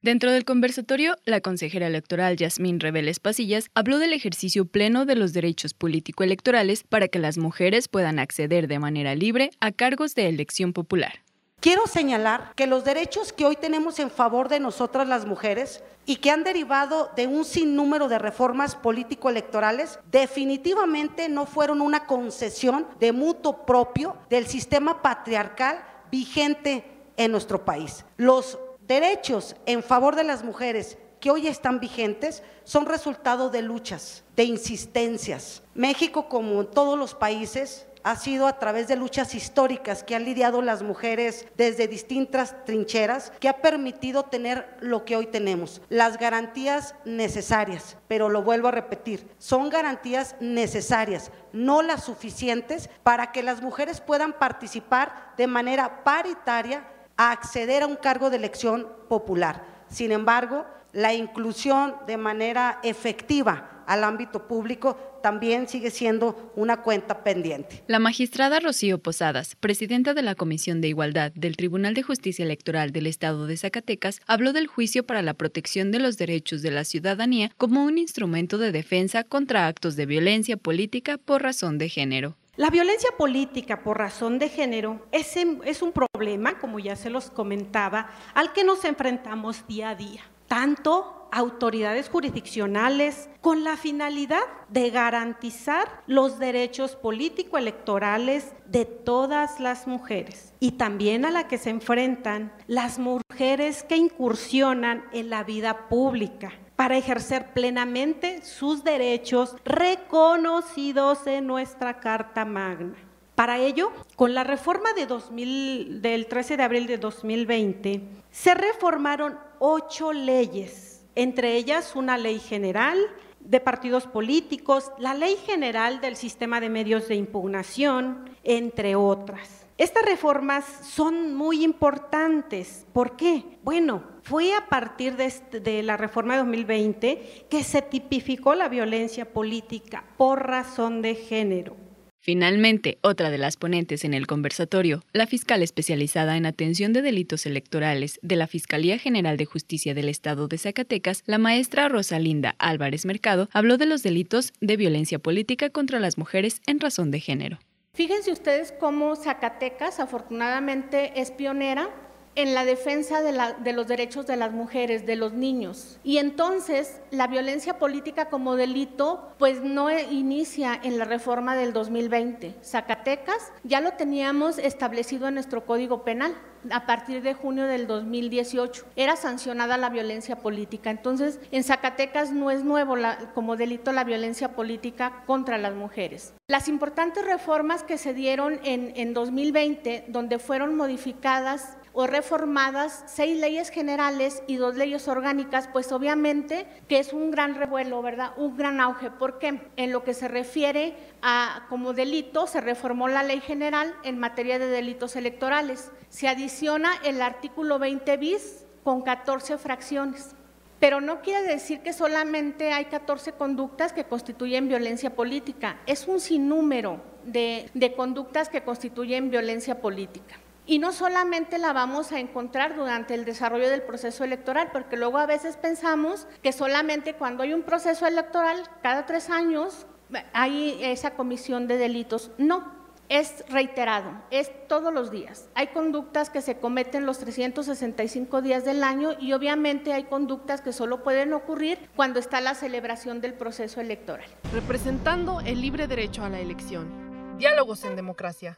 Dentro 0.04 0.34
del 0.34 0.44
conversatorio, 0.44 1.16
la 1.24 1.40
consejera 1.40 1.88
electoral 1.88 2.36
Yasmín 2.36 2.82
Reveles 2.82 3.22
Pasillas 3.22 3.70
habló 3.74 4.00
del 4.00 4.12
ejercicio 4.12 4.66
pleno 4.66 5.06
de 5.06 5.16
los 5.16 5.32
derechos 5.32 5.74
político-electorales 5.74 6.84
para 6.84 7.08
que 7.08 7.20
las 7.20 7.38
mujeres 7.38 7.88
puedan 7.88 8.20
acceder 8.20 8.68
de 8.68 8.80
manera 8.80 9.16
libre 9.16 9.52
a 9.62 9.72
cargos 9.72 10.14
de 10.14 10.28
elección 10.28 10.74
popular. 10.74 11.20
Quiero 11.62 11.88
señalar 11.88 12.52
que 12.58 12.68
los 12.68 12.84
derechos 12.84 13.32
que 13.32 13.46
hoy 13.46 13.56
tenemos 13.56 13.98
en 14.00 14.12
favor 14.12 14.50
de 14.50 14.60
nosotras 14.60 15.08
las 15.08 15.26
mujeres 15.26 15.82
y 16.06 16.18
que 16.18 16.32
han 16.32 16.44
derivado 16.44 17.10
de 17.16 17.28
un 17.28 17.46
sinnúmero 17.46 18.10
de 18.10 18.20
reformas 18.20 18.76
político-electorales 18.76 20.00
definitivamente 20.12 21.30
no 21.30 21.46
fueron 21.46 21.80
una 21.80 22.08
concesión 22.08 22.86
de 23.00 23.14
mutuo 23.14 23.66
propio 23.66 24.18
del 24.30 24.48
sistema 24.48 25.02
patriarcal 25.02 25.82
vigente 26.12 26.84
en 27.16 27.32
nuestro 27.32 27.64
país. 27.64 28.04
Los 28.18 28.58
derechos 28.88 29.56
en 29.66 29.84
favor 29.84 30.16
de 30.16 30.24
las 30.24 30.44
mujeres 30.44 30.98
que 31.20 31.32
hoy 31.32 31.48
están 31.48 31.80
vigentes 31.80 32.44
son 32.66 32.86
resultado 32.86 33.50
de 33.50 33.62
luchas, 33.62 34.24
de 34.36 34.44
insistencias. 34.44 35.64
México, 35.74 36.28
como 36.28 36.66
todos 36.66 37.00
los 37.00 37.16
países, 37.16 37.88
ha 38.04 38.18
sido 38.18 38.48
a 38.48 38.60
través 38.60 38.88
de 38.90 38.98
luchas 38.98 39.34
históricas 39.34 40.04
que 40.04 40.16
han 40.16 40.26
lidiado 40.26 40.62
las 40.62 40.84
mujeres 40.84 41.48
desde 41.56 41.88
distintas 41.88 42.66
trincheras, 42.66 43.32
que 43.40 43.48
ha 43.48 43.62
permitido 43.62 44.24
tener 44.24 44.76
lo 44.82 45.06
que 45.06 45.16
hoy 45.16 45.28
tenemos, 45.28 45.82
las 45.90 46.18
garantías 46.18 46.96
necesarias. 47.06 47.96
Pero 48.10 48.28
lo 48.28 48.44
vuelvo 48.44 48.68
a 48.68 48.72
repetir, 48.72 49.26
son 49.38 49.70
garantías 49.70 50.36
necesarias, 50.42 51.32
no 51.54 51.82
las 51.82 52.04
suficientes 52.04 52.90
para 53.04 53.32
que 53.32 53.44
las 53.44 53.62
mujeres 53.62 54.02
puedan 54.02 54.34
participar 54.34 55.34
de 55.38 55.48
manera 55.48 56.04
paritaria 56.04 56.86
a 57.18 57.32
acceder 57.32 57.84
a 57.84 57.88
un 57.88 57.96
cargo 57.96 58.30
de 58.30 58.38
elección 58.38 58.88
popular. 59.08 59.86
Sin 59.90 60.12
embargo, 60.12 60.66
la 60.94 61.14
inclusión 61.14 61.96
de 62.08 62.18
manera 62.18 62.80
efectiva 62.84 63.84
al 63.88 64.04
ámbito 64.04 64.48
público 64.48 65.20
también 65.22 65.68
sigue 65.68 65.90
siendo 65.90 66.52
una 66.56 66.82
cuenta 66.82 67.24
pendiente. 67.24 67.84
La 67.88 68.00
magistrada 68.00 68.60
Rocío 68.60 69.00
Posadas, 69.00 69.56
presidenta 69.56 70.14
de 70.14 70.22
la 70.22 70.36
Comisión 70.36 70.82
de 70.82 70.90
Igualdad 70.90 71.32
del 71.34 71.58
Tribunal 71.58 71.94
de 71.94 72.04
Justicia 72.04 72.44
Electoral 72.44 72.92
del 72.92 73.08
Estado 73.08 73.48
de 73.48 73.58
Zacatecas, 73.58 74.22
habló 74.28 74.54
del 74.54 74.68
juicio 74.68 75.06
para 75.06 75.22
la 75.22 75.34
protección 75.34 75.92
de 75.92 76.00
los 76.00 76.18
derechos 76.18 76.62
de 76.62 76.72
la 76.72 76.84
ciudadanía 76.84 77.52
como 77.58 77.84
un 77.84 77.98
instrumento 77.98 78.58
de 78.58 78.72
defensa 78.72 79.24
contra 79.24 79.68
actos 79.68 79.96
de 79.96 80.06
violencia 80.06 80.58
política 80.58 81.18
por 81.18 81.42
razón 81.42 81.78
de 81.78 81.90
género. 81.90 82.36
La 82.56 82.70
violencia 82.70 83.10
política 83.18 83.82
por 83.82 83.98
razón 83.98 84.38
de 84.38 84.48
género 84.48 85.08
es, 85.12 85.82
un 85.82 85.92
problema, 85.92 86.60
como 86.60 86.78
ya 86.78 86.96
se 86.96 87.10
los 87.10 87.32
comentaba, 87.32 88.12
al 88.36 88.54
que 88.54 88.64
nos 88.64 88.86
enfrentamos 88.86 89.66
día 89.66 89.90
a 89.90 89.96
día. 89.96 90.22
Tanto 90.48 91.28
autoridades 91.32 92.10
jurisdiccionales 92.10 93.28
con 93.42 93.64
la 93.64 93.76
finalidad 93.76 94.44
de 94.70 94.92
garantizar 94.92 96.04
los 96.06 96.38
derechos 96.38 96.96
político-electorales 96.96 98.54
de 98.68 98.86
todas 98.86 99.60
las 99.60 99.88
mujeres 99.88 100.54
y 100.60 100.74
también 100.74 101.26
a 101.26 101.32
la 101.32 101.48
que 101.48 101.58
se 101.58 101.72
enfrentan 101.72 102.54
las 102.68 103.00
mujeres 103.00 103.82
que 103.82 103.98
incursionan 103.98 105.06
en 105.12 105.32
la 105.32 105.44
vida 105.44 105.90
pública 105.90 106.54
para 106.76 106.98
ejercer 106.98 107.54
plenamente 107.54 108.42
sus 108.44 108.84
derechos 108.84 109.56
reconocidos 109.64 111.28
en 111.28 111.48
nuestra 111.48 112.00
Carta 112.00 112.46
Magna. 112.46 112.96
Para 113.36 113.58
ello, 113.58 113.92
con 114.16 114.34
la 114.34 114.44
reforma 114.44 114.94
de 114.94 115.08
2000, 115.08 116.02
del 116.02 116.28
13 116.28 116.58
de 116.58 116.64
abril 116.64 116.88
de 116.88 116.98
2020, 116.98 118.02
se 118.32 118.54
reformaron 118.54 119.40
ocho 119.60 120.14
leyes, 120.14 121.04
entre 121.16 121.56
ellas 121.56 121.96
una 121.96 122.18
ley 122.18 122.40
general 122.40 123.00
de 123.40 123.60
partidos 123.60 124.08
políticos, 124.08 124.92
la 125.00 125.14
ley 125.14 125.36
general 125.46 126.00
del 126.00 126.16
sistema 126.16 126.60
de 126.60 126.70
medios 126.70 127.08
de 127.08 127.16
impugnación, 127.16 128.30
entre 128.44 128.96
otras. 128.96 129.63
Estas 129.84 130.06
reformas 130.06 130.64
son 130.96 131.36
muy 131.36 131.62
importantes. 131.62 132.86
¿Por 132.94 133.18
qué? 133.18 133.44
Bueno, 133.64 134.02
fue 134.24 134.56
a 134.56 134.70
partir 134.70 135.18
de, 135.18 135.26
este, 135.26 135.60
de, 135.60 135.84
la 135.84 135.98
reforma 135.98 136.36
de 136.36 136.40
2020 136.40 137.48
que 137.50 137.64
se 137.66 137.82
tipificó 137.82 138.56
la 138.56 138.70
violencia 138.70 139.34
política 139.34 140.06
por 140.16 140.48
razón 140.48 141.02
de 141.02 141.16
género. 141.16 141.76
Finalmente, 142.22 142.98
otra 143.02 143.30
de 143.30 143.38
las 143.38 143.58
ponentes 143.58 144.06
en 144.06 144.14
el 144.14 144.26
conversatorio, 144.26 145.04
la 145.12 145.28
fiscal 145.28 145.62
especializada 145.62 146.38
en 146.38 146.46
atención 146.46 146.94
de 146.94 147.02
delitos 147.02 147.46
electorales 147.46 148.22
de 148.22 148.38
la 148.38 148.48
Fiscalía 148.48 148.98
General 148.98 149.36
de 149.36 149.44
Justicia 149.44 149.94
del 149.94 150.08
Estado 150.08 150.48
de 150.48 150.60
Zacatecas, 150.60 151.24
la 151.26 151.40
maestra 151.40 151.90
Rosalinda 151.90 152.56
Álvarez 152.58 153.06
Mercado, 153.06 153.50
habló 153.52 153.78
de 153.78 153.88
los 153.88 154.02
delitos 154.02 154.54
de 154.62 154.78
violencia 154.78 155.20
política 155.20 155.70
contra 155.72 156.00
las 156.00 156.18
mujeres 156.18 156.62
en 156.68 156.80
razón 156.80 157.12
de 157.12 157.20
género. 157.20 157.60
Fíjense 157.96 158.32
ustedes 158.32 158.72
cómo 158.72 159.16
Zacatecas 159.16 160.00
afortunadamente 160.00 161.22
es 161.22 161.30
pionera 161.30 161.92
en 162.36 162.54
la 162.54 162.66
defensa 162.66 163.22
de, 163.22 163.74
los 163.74 163.88
derechos 163.88 164.26
de 164.26 164.38
las 164.38 164.52
mujeres, 164.52 165.06
de 165.06 165.16
los 165.16 165.34
niños. 165.34 166.00
Y 166.04 166.18
entonces 166.18 167.02
la 167.12 167.28
violencia 167.28 167.78
política 167.78 168.30
como 168.30 168.56
delito 168.56 169.34
pues 169.38 169.62
no 169.62 169.90
inicia 169.92 170.80
en 170.82 170.98
la 170.98 171.06
reforma 171.06 171.56
del 171.56 171.74
2020. 171.74 172.56
Zacatecas 172.64 173.52
ya 173.64 173.82
lo 173.82 173.94
teníamos 173.94 174.58
establecido 174.58 175.28
en 175.28 175.36
nuestro 175.36 175.66
Código 175.66 176.04
Penal 176.04 176.36
a 176.72 176.86
partir 176.86 177.22
de 177.22 177.34
junio 177.34 177.66
del 177.66 177.88
2018. 177.88 178.86
Era 178.96 179.16
sancionada 179.16 179.78
la 179.78 179.90
violencia 179.90 180.38
política. 180.38 180.90
Entonces, 180.90 181.40
en 181.52 181.64
Zacatecas 181.64 182.32
no 182.32 182.52
es 182.52 182.64
nuevo 182.64 182.96
como 183.34 183.56
delito 183.58 183.92
la 183.92 184.04
violencia 184.04 184.56
política 184.56 185.24
contra 185.26 185.58
las 185.58 185.74
mujeres. 185.74 186.34
Las 186.48 186.68
importantes 186.68 187.26
reformas 187.26 187.84
que 187.84 187.98
se 187.98 188.14
dieron 188.14 188.60
en, 188.64 188.94
en 188.96 189.14
2020, 189.14 190.06
donde 190.08 190.40
fueron 190.40 190.76
modificadas 190.76 191.78
o 191.94 192.08
reformadas 192.08 193.04
seis 193.08 193.40
leyes 193.40 193.70
generales 193.70 194.42
y 194.48 194.56
dos 194.56 194.76
leyes 194.76 195.08
orgánicas, 195.08 195.70
pues 195.72 195.92
obviamente 195.92 196.66
que 196.88 196.98
es 196.98 197.14
un 197.14 197.30
gran 197.30 197.54
revuelo, 197.56 198.02
¿verdad? 198.02 198.34
Un 198.36 198.58
gran 198.58 198.82
auge, 198.82 199.12
porque 199.12 199.62
en 199.78 199.92
lo 199.92 200.04
que 200.04 200.16
se 200.16 200.28
refiere 200.28 200.96
a 201.22 201.68
como 201.70 201.94
delito 201.94 202.48
se 202.48 202.62
reformó 202.62 203.08
la 203.08 203.22
ley 203.22 203.42
general 203.42 203.94
en 204.04 204.18
materia 204.18 204.58
de 204.58 204.68
delitos 204.68 205.16
electorales. 205.16 205.92
Se 206.10 206.28
adiciona 206.28 206.92
el 207.04 207.22
artículo 207.22 207.78
20 207.78 208.18
bis 208.18 208.66
con 208.84 209.04
14 209.04 209.60
fracciones. 209.60 210.36
Pero 210.80 211.00
no 211.00 211.22
quiere 211.22 211.48
decir 211.48 211.80
que 211.80 211.94
solamente 211.94 212.74
hay 212.74 212.86
14 212.86 213.34
conductas 213.34 213.94
que 213.94 214.04
constituyen 214.04 214.68
violencia 214.68 215.16
política, 215.16 215.80
es 215.86 216.08
un 216.10 216.20
sinnúmero 216.20 217.00
de, 217.24 217.70
de 217.74 217.94
conductas 217.94 218.50
que 218.50 218.64
constituyen 218.64 219.30
violencia 219.30 219.80
política. 219.80 220.43
Y 220.66 220.80
no 220.80 220.94
solamente 220.94 221.58
la 221.58 221.74
vamos 221.74 222.12
a 222.12 222.20
encontrar 222.20 222.76
durante 222.76 223.14
el 223.14 223.26
desarrollo 223.26 223.70
del 223.70 223.82
proceso 223.82 224.24
electoral, 224.24 224.70
porque 224.72 224.98
luego 224.98 225.18
a 225.18 225.26
veces 225.26 225.58
pensamos 225.58 226.28
que 226.42 226.54
solamente 226.54 227.16
cuando 227.16 227.44
hay 227.44 227.54
un 227.54 227.64
proceso 227.64 228.08
electoral, 228.08 228.64
cada 228.82 229.06
tres 229.06 229.30
años, 229.30 229.86
hay 230.34 230.80
esa 230.82 231.16
comisión 231.16 231.68
de 231.68 231.78
delitos. 231.78 232.32
No, 232.38 232.72
es 233.10 233.44
reiterado, 233.50 234.12
es 234.32 234.52
todos 234.68 234.94
los 234.94 235.12
días. 235.12 235.50
Hay 235.56 235.68
conductas 235.68 236.30
que 236.30 236.42
se 236.42 236.58
cometen 236.58 237.06
los 237.06 237.20
365 237.20 238.42
días 238.42 238.66
del 238.66 238.84
año 238.84 239.12
y 239.20 239.34
obviamente 239.34 239.94
hay 239.94 240.06
conductas 240.06 240.62
que 240.62 240.74
solo 240.74 241.04
pueden 241.04 241.34
ocurrir 241.34 241.90
cuando 241.96 242.20
está 242.20 242.42
la 242.42 242.56
celebración 242.56 243.22
del 243.22 243.34
proceso 243.34 243.82
electoral. 243.82 244.26
Representando 244.54 245.42
el 245.42 245.62
libre 245.62 245.88
derecho 245.88 246.24
a 246.24 246.30
la 246.30 246.40
elección. 246.40 247.38
Diálogos 247.38 247.84
en 247.84 247.96
democracia. 247.96 248.58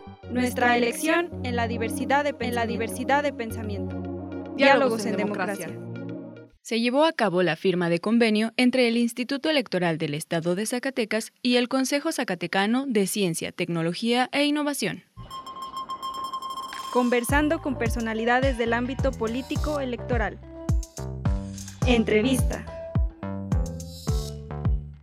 Nuestra 0.31 0.77
elección 0.77 1.29
en 1.43 1.57
la 1.57 1.67
diversidad 1.67 2.23
de, 2.23 2.33
en 2.39 2.55
la 2.55 2.65
diversidad 2.65 3.21
de 3.21 3.33
pensamiento. 3.33 4.01
Diálogos 4.55 5.05
en 5.05 5.17
democracia. 5.17 5.67
Se 6.61 6.79
llevó 6.79 7.03
a 7.03 7.11
cabo 7.11 7.43
la 7.43 7.57
firma 7.57 7.89
de 7.89 7.99
convenio 7.99 8.53
entre 8.55 8.87
el 8.87 8.95
Instituto 8.95 9.49
Electoral 9.49 9.97
del 9.97 10.13
Estado 10.13 10.55
de 10.55 10.65
Zacatecas 10.65 11.33
y 11.41 11.57
el 11.57 11.67
Consejo 11.67 12.13
Zacatecano 12.13 12.85
de 12.87 13.07
Ciencia, 13.07 13.51
Tecnología 13.51 14.29
e 14.31 14.45
Innovación. 14.45 15.03
Conversando 16.93 17.61
con 17.61 17.77
personalidades 17.77 18.57
del 18.57 18.71
ámbito 18.71 19.11
político 19.11 19.81
electoral. 19.81 20.39
Entrevista. 21.87 22.80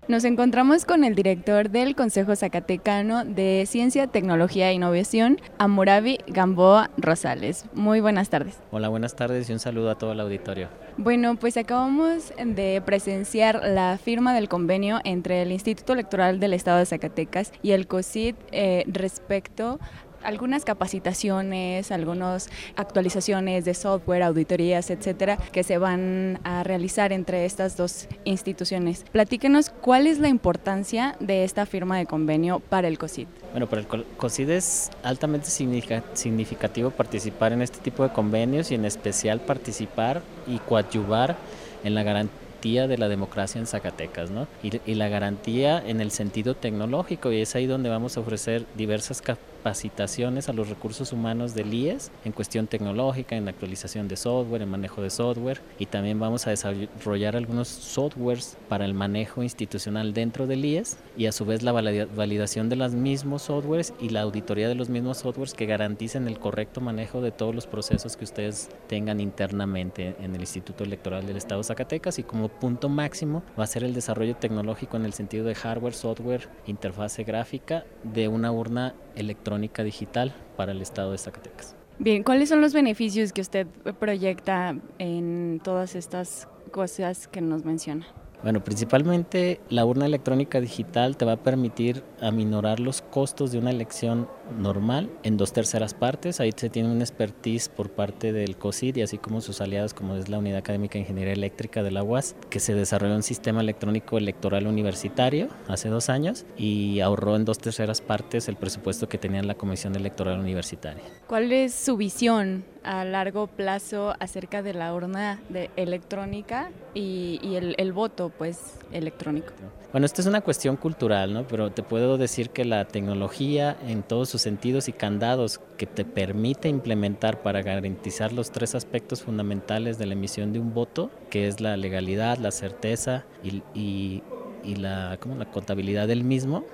Nos 0.08 0.24
encontramos 0.24 0.86
con 0.86 1.04
el 1.04 1.14
director 1.14 1.68
del 1.68 1.94
Consejo 1.94 2.34
Zacatecano 2.34 3.26
de 3.26 3.64
Ciencia, 3.66 4.06
Tecnología 4.06 4.70
e 4.70 4.72
Innovación, 4.72 5.38
Amurabi 5.58 6.20
Gamboa 6.26 6.90
Rosales. 6.96 7.66
Muy 7.74 8.00
buenas 8.00 8.30
tardes. 8.30 8.58
Hola, 8.70 8.88
buenas 8.88 9.14
tardes 9.16 9.50
y 9.50 9.52
un 9.52 9.58
saludo 9.58 9.90
a 9.90 9.98
todo 9.98 10.12
el 10.12 10.20
auditorio. 10.20 10.68
Bueno, 10.96 11.36
pues 11.36 11.58
acabamos 11.58 12.32
de 12.42 12.82
presenciar 12.86 13.60
la 13.62 13.98
firma 14.02 14.32
del 14.32 14.48
convenio 14.48 14.98
entre 15.04 15.42
el 15.42 15.52
Instituto 15.52 15.92
Electoral 15.92 16.40
del 16.40 16.54
Estado 16.54 16.78
de 16.78 16.86
Zacatecas 16.86 17.52
y 17.62 17.72
el 17.72 17.86
COSID 17.86 18.34
eh, 18.50 18.84
respecto 18.86 19.78
algunas 20.22 20.64
capacitaciones, 20.64 21.90
algunas 21.90 22.50
actualizaciones 22.76 23.64
de 23.64 23.74
software, 23.74 24.22
auditorías, 24.22 24.90
etcétera, 24.90 25.36
que 25.52 25.62
se 25.62 25.78
van 25.78 26.40
a 26.44 26.62
realizar 26.64 27.12
entre 27.12 27.44
estas 27.44 27.76
dos 27.76 28.08
instituciones. 28.24 29.04
Platíquenos 29.12 29.70
cuál 29.70 30.06
es 30.06 30.18
la 30.18 30.28
importancia 30.28 31.16
de 31.20 31.44
esta 31.44 31.66
firma 31.66 31.98
de 31.98 32.06
convenio 32.06 32.60
para 32.60 32.88
el 32.88 32.98
COSID. 32.98 33.26
Bueno, 33.52 33.68
para 33.68 33.82
el 33.82 33.86
COSID 34.16 34.50
es 34.50 34.90
altamente 35.02 35.48
significativo 35.48 36.90
participar 36.90 37.52
en 37.52 37.62
este 37.62 37.78
tipo 37.78 38.02
de 38.02 38.10
convenios 38.10 38.70
y 38.70 38.74
en 38.74 38.84
especial 38.84 39.40
participar 39.40 40.22
y 40.46 40.58
coadyuvar 40.58 41.36
en 41.84 41.94
la 41.94 42.02
garantía 42.02 42.88
de 42.88 42.98
la 42.98 43.08
democracia 43.08 43.60
en 43.60 43.66
Zacatecas, 43.66 44.30
¿no? 44.30 44.48
Y, 44.62 44.80
y, 44.84 44.94
la 44.94 45.08
garantía 45.08 45.82
en 45.86 46.00
el 46.00 46.10
sentido 46.10 46.56
tecnológico, 46.56 47.30
y 47.30 47.40
es 47.40 47.54
ahí 47.54 47.66
donde 47.66 47.88
vamos 47.88 48.16
a 48.16 48.20
ofrecer 48.20 48.66
diversas 48.76 49.22
capacidades 49.22 49.47
capacitaciones 49.58 50.48
a 50.48 50.52
los 50.52 50.68
recursos 50.68 51.12
humanos 51.12 51.54
del 51.54 51.74
IES 51.74 52.12
en 52.24 52.32
cuestión 52.32 52.68
tecnológica, 52.68 53.36
en 53.36 53.48
actualización 53.48 54.06
de 54.06 54.16
software, 54.16 54.62
en 54.62 54.70
manejo 54.70 55.02
de 55.02 55.10
software 55.10 55.60
y 55.78 55.86
también 55.86 56.20
vamos 56.20 56.46
a 56.46 56.50
desarrollar 56.50 57.34
algunos 57.34 57.66
softwares 57.68 58.56
para 58.68 58.84
el 58.84 58.94
manejo 58.94 59.42
institucional 59.42 60.14
dentro 60.14 60.46
del 60.46 60.64
IES 60.64 60.98
y 61.16 61.26
a 61.26 61.32
su 61.32 61.44
vez 61.44 61.62
la 61.62 61.72
validación 61.72 62.68
de 62.68 62.76
los 62.76 62.92
mismos 62.94 63.42
softwares 63.42 63.92
y 64.00 64.10
la 64.10 64.22
auditoría 64.22 64.68
de 64.68 64.76
los 64.76 64.88
mismos 64.88 65.18
softwares 65.18 65.54
que 65.54 65.66
garanticen 65.66 66.28
el 66.28 66.38
correcto 66.38 66.80
manejo 66.80 67.20
de 67.20 67.32
todos 67.32 67.54
los 67.54 67.66
procesos 67.66 68.16
que 68.16 68.24
ustedes 68.24 68.68
tengan 68.86 69.20
internamente 69.20 70.14
en 70.20 70.34
el 70.34 70.40
Instituto 70.40 70.84
Electoral 70.84 71.26
del 71.26 71.36
Estado 71.36 71.60
de 71.60 71.64
Zacatecas 71.64 72.18
y 72.20 72.22
como 72.22 72.48
punto 72.48 72.88
máximo 72.88 73.42
va 73.58 73.64
a 73.64 73.66
ser 73.66 73.82
el 73.82 73.94
desarrollo 73.94 74.36
tecnológico 74.36 74.96
en 74.96 75.04
el 75.04 75.12
sentido 75.12 75.44
de 75.44 75.56
hardware, 75.56 75.94
software, 75.94 76.48
interfase 76.66 77.24
gráfica 77.24 77.84
de 78.04 78.28
una 78.28 78.52
urna 78.52 78.94
electrónica 79.16 79.47
digital 79.84 80.34
para 80.56 80.72
el 80.72 80.82
Estado 80.82 81.12
de 81.12 81.18
Zacatecas. 81.18 81.76
Bien, 81.98 82.22
¿cuáles 82.22 82.48
son 82.48 82.60
los 82.60 82.72
beneficios 82.72 83.32
que 83.32 83.40
usted 83.40 83.66
proyecta 83.98 84.76
en 84.98 85.60
todas 85.64 85.96
estas 85.96 86.48
cosas 86.70 87.26
que 87.26 87.40
nos 87.40 87.64
menciona? 87.64 88.06
Bueno, 88.42 88.62
principalmente 88.62 89.60
la 89.68 89.84
urna 89.84 90.06
electrónica 90.06 90.60
digital 90.60 91.16
te 91.16 91.24
va 91.24 91.32
a 91.32 91.42
permitir 91.42 92.04
aminorar 92.20 92.78
los 92.78 93.02
costos 93.02 93.50
de 93.50 93.58
una 93.58 93.70
elección 93.70 94.28
normal 94.58 95.10
en 95.24 95.36
dos 95.36 95.52
terceras 95.52 95.92
partes. 95.92 96.38
Ahí 96.40 96.52
se 96.54 96.70
tiene 96.70 96.90
una 96.90 97.02
expertise 97.02 97.68
por 97.68 97.90
parte 97.90 98.32
del 98.32 98.56
COSID 98.56 98.96
y 98.96 99.02
así 99.02 99.18
como 99.18 99.40
sus 99.40 99.60
aliados, 99.60 99.92
como 99.92 100.14
es 100.14 100.28
la 100.28 100.38
Unidad 100.38 100.58
Académica 100.58 100.94
de 100.94 101.00
Ingeniería 101.00 101.32
Eléctrica 101.32 101.82
de 101.82 101.90
la 101.90 102.02
UAS, 102.02 102.36
que 102.48 102.60
se 102.60 102.74
desarrolló 102.74 103.16
un 103.16 103.24
sistema 103.24 103.60
electrónico 103.60 104.18
electoral 104.18 104.66
universitario 104.66 105.48
hace 105.66 105.88
dos 105.88 106.08
años 106.08 106.46
y 106.56 107.00
ahorró 107.00 107.34
en 107.34 107.44
dos 107.44 107.58
terceras 107.58 108.00
partes 108.00 108.48
el 108.48 108.56
presupuesto 108.56 109.08
que 109.08 109.18
tenía 109.18 109.42
la 109.42 109.56
Comisión 109.56 109.96
Electoral 109.96 110.38
Universitaria. 110.38 111.02
¿Cuál 111.26 111.50
es 111.52 111.74
su 111.74 111.96
visión 111.96 112.64
a 112.84 113.04
largo 113.04 113.46
plazo 113.46 114.14
acerca 114.20 114.62
de 114.62 114.74
la 114.74 114.94
urna 114.94 115.40
electrónica 115.76 116.70
y, 116.94 117.40
el, 117.54 117.92
voto 117.92 118.30
pues 118.36 118.78
electrónico? 118.92 119.52
Bueno, 119.92 120.04
esto 120.04 120.20
es 120.20 120.26
una 120.26 120.40
cuestión 120.40 120.76
cultural, 120.76 121.32
¿no? 121.32 121.46
Pero 121.46 121.70
te 121.72 121.82
puedo 121.82 122.18
decir 122.18 122.50
que 122.50 122.64
la 122.64 122.86
tecnología 122.86 123.76
en 123.86 124.02
todos 124.02 124.28
sus 124.28 124.42
sentidos 124.42 124.88
y 124.88 124.92
candados 124.92 125.60
que 125.76 125.86
te 125.86 126.04
permite 126.04 126.68
implementar 126.68 127.42
para 127.42 127.62
garantizar 127.62 128.32
los 128.32 128.50
tres 128.50 128.74
aspectos 128.74 129.22
fundamentales 129.22 129.98
de 129.98 130.06
la 130.06 130.12
emisión 130.12 130.52
de 130.52 130.60
un 130.60 130.74
voto, 130.74 131.10
que 131.30 131.48
es 131.48 131.60
la 131.60 131.76
legalidad, 131.76 132.38
la 132.38 132.50
certeza 132.50 133.24
y, 133.42 133.62
y, 133.74 134.22
y 134.62 134.76
la, 134.76 135.18
¿cómo? 135.20 135.36
la 135.36 135.50
contabilidad 135.50 136.06
del 136.06 136.24
mismo, 136.24 136.64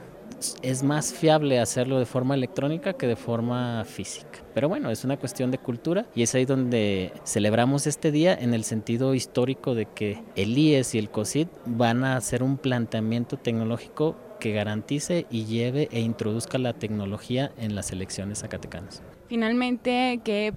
es 0.62 0.82
más 0.82 1.12
fiable 1.12 1.60
hacerlo 1.60 1.98
de 1.98 2.06
forma 2.06 2.34
electrónica 2.34 2.94
que 2.94 3.06
de 3.06 3.16
forma 3.16 3.84
física. 3.84 4.40
Pero 4.54 4.68
bueno, 4.68 4.90
es 4.90 5.04
una 5.04 5.16
cuestión 5.16 5.50
de 5.50 5.58
cultura 5.58 6.06
y 6.14 6.22
es 6.22 6.34
ahí 6.34 6.44
donde 6.44 7.12
celebramos 7.24 7.86
este 7.86 8.12
día 8.12 8.34
en 8.34 8.54
el 8.54 8.64
sentido 8.64 9.14
histórico 9.14 9.74
de 9.74 9.86
que 9.86 10.22
el 10.36 10.56
IES 10.56 10.94
y 10.94 10.98
el 10.98 11.10
COSID 11.10 11.48
van 11.66 12.04
a 12.04 12.16
hacer 12.16 12.42
un 12.42 12.58
planteamiento 12.58 13.36
tecnológico 13.36 14.16
que 14.38 14.52
garantice 14.52 15.26
y 15.30 15.46
lleve 15.46 15.88
e 15.90 16.00
introduzca 16.00 16.58
la 16.58 16.74
tecnología 16.74 17.52
en 17.56 17.74
las 17.74 17.92
elecciones 17.92 18.40
zacatecanas. 18.40 19.02
Finalmente, 19.26 20.20
¿qué 20.22 20.52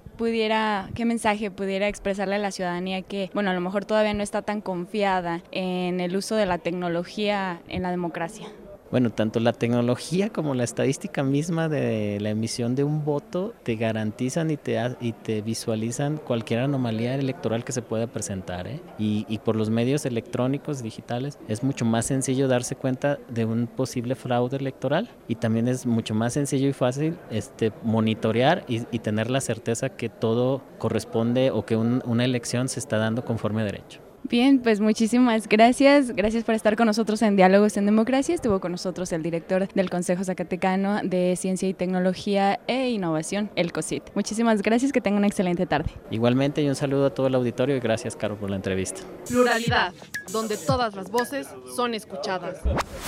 qué 0.94 1.04
mensaje 1.06 1.50
pudiera 1.50 1.88
expresarle 1.88 2.34
a 2.34 2.38
la 2.38 2.50
ciudadanía 2.50 3.02
que, 3.02 3.30
bueno, 3.32 3.50
a 3.50 3.54
lo 3.54 3.60
mejor 3.60 3.86
todavía 3.86 4.12
no 4.12 4.22
está 4.22 4.42
tan 4.42 4.60
confiada 4.60 5.42
en 5.52 6.00
el 6.00 6.14
uso 6.16 6.36
de 6.36 6.44
la 6.44 6.58
tecnología 6.58 7.62
en 7.68 7.82
la 7.82 7.90
democracia? 7.90 8.46
Bueno, 8.90 9.10
tanto 9.10 9.38
la 9.38 9.52
tecnología 9.52 10.30
como 10.30 10.54
la 10.54 10.64
estadística 10.64 11.22
misma 11.22 11.68
de 11.68 12.18
la 12.20 12.30
emisión 12.30 12.74
de 12.74 12.84
un 12.84 13.04
voto 13.04 13.52
te 13.62 13.76
garantizan 13.76 14.50
y 14.50 14.56
te, 14.56 14.78
y 15.00 15.12
te 15.12 15.42
visualizan 15.42 16.16
cualquier 16.16 16.60
anomalía 16.60 17.14
electoral 17.14 17.64
que 17.64 17.72
se 17.72 17.82
pueda 17.82 18.06
presentar. 18.06 18.66
¿eh? 18.66 18.80
Y, 18.98 19.26
y, 19.28 19.38
por 19.38 19.56
los 19.56 19.68
medios 19.68 20.06
electrónicos, 20.06 20.82
digitales, 20.82 21.38
es 21.48 21.62
mucho 21.62 21.84
más 21.84 22.06
sencillo 22.06 22.48
darse 22.48 22.76
cuenta 22.76 23.18
de 23.28 23.44
un 23.44 23.66
posible 23.66 24.14
fraude 24.14 24.56
electoral 24.56 25.10
y 25.28 25.34
también 25.34 25.68
es 25.68 25.84
mucho 25.84 26.14
más 26.14 26.32
sencillo 26.32 26.68
y 26.68 26.72
fácil 26.72 27.18
este, 27.30 27.72
monitorear 27.82 28.64
y, 28.68 28.82
y 28.90 29.00
tener 29.00 29.30
la 29.30 29.42
certeza 29.42 29.90
que 29.90 30.08
todo 30.08 30.62
corresponde 30.78 31.50
o 31.50 31.66
que 31.66 31.76
un, 31.76 32.02
una 32.06 32.24
elección 32.24 32.68
se 32.68 32.80
está 32.80 32.96
dando 32.96 33.22
conforme 33.22 33.62
a 33.62 33.64
derecho. 33.66 34.07
Bien, 34.24 34.60
pues 34.60 34.80
muchísimas 34.80 35.48
gracias. 35.48 36.10
Gracias 36.14 36.44
por 36.44 36.54
estar 36.54 36.76
con 36.76 36.86
nosotros 36.86 37.22
en 37.22 37.36
Diálogos 37.36 37.76
en 37.76 37.86
Democracia. 37.86 38.34
Estuvo 38.34 38.60
con 38.60 38.72
nosotros 38.72 39.12
el 39.12 39.22
director 39.22 39.68
del 39.72 39.88
Consejo 39.88 40.24
Zacatecano 40.24 41.00
de 41.02 41.34
Ciencia 41.36 41.68
y 41.68 41.74
Tecnología 41.74 42.60
e 42.66 42.90
Innovación, 42.90 43.50
el 43.56 43.72
COSIT. 43.72 44.02
Muchísimas 44.14 44.62
gracias, 44.62 44.92
que 44.92 45.00
tengan 45.00 45.18
una 45.18 45.28
excelente 45.28 45.66
tarde. 45.66 45.90
Igualmente 46.10 46.62
y 46.62 46.68
un 46.68 46.74
saludo 46.74 47.06
a 47.06 47.14
todo 47.14 47.28
el 47.28 47.34
auditorio 47.34 47.76
y 47.76 47.80
gracias, 47.80 48.16
Caro, 48.16 48.36
por 48.36 48.50
la 48.50 48.56
entrevista. 48.56 49.00
Pluralidad, 49.26 49.94
donde 50.32 50.56
todas 50.56 50.94
las 50.94 51.10
voces 51.10 51.48
son 51.74 51.94
escuchadas. 51.94 52.58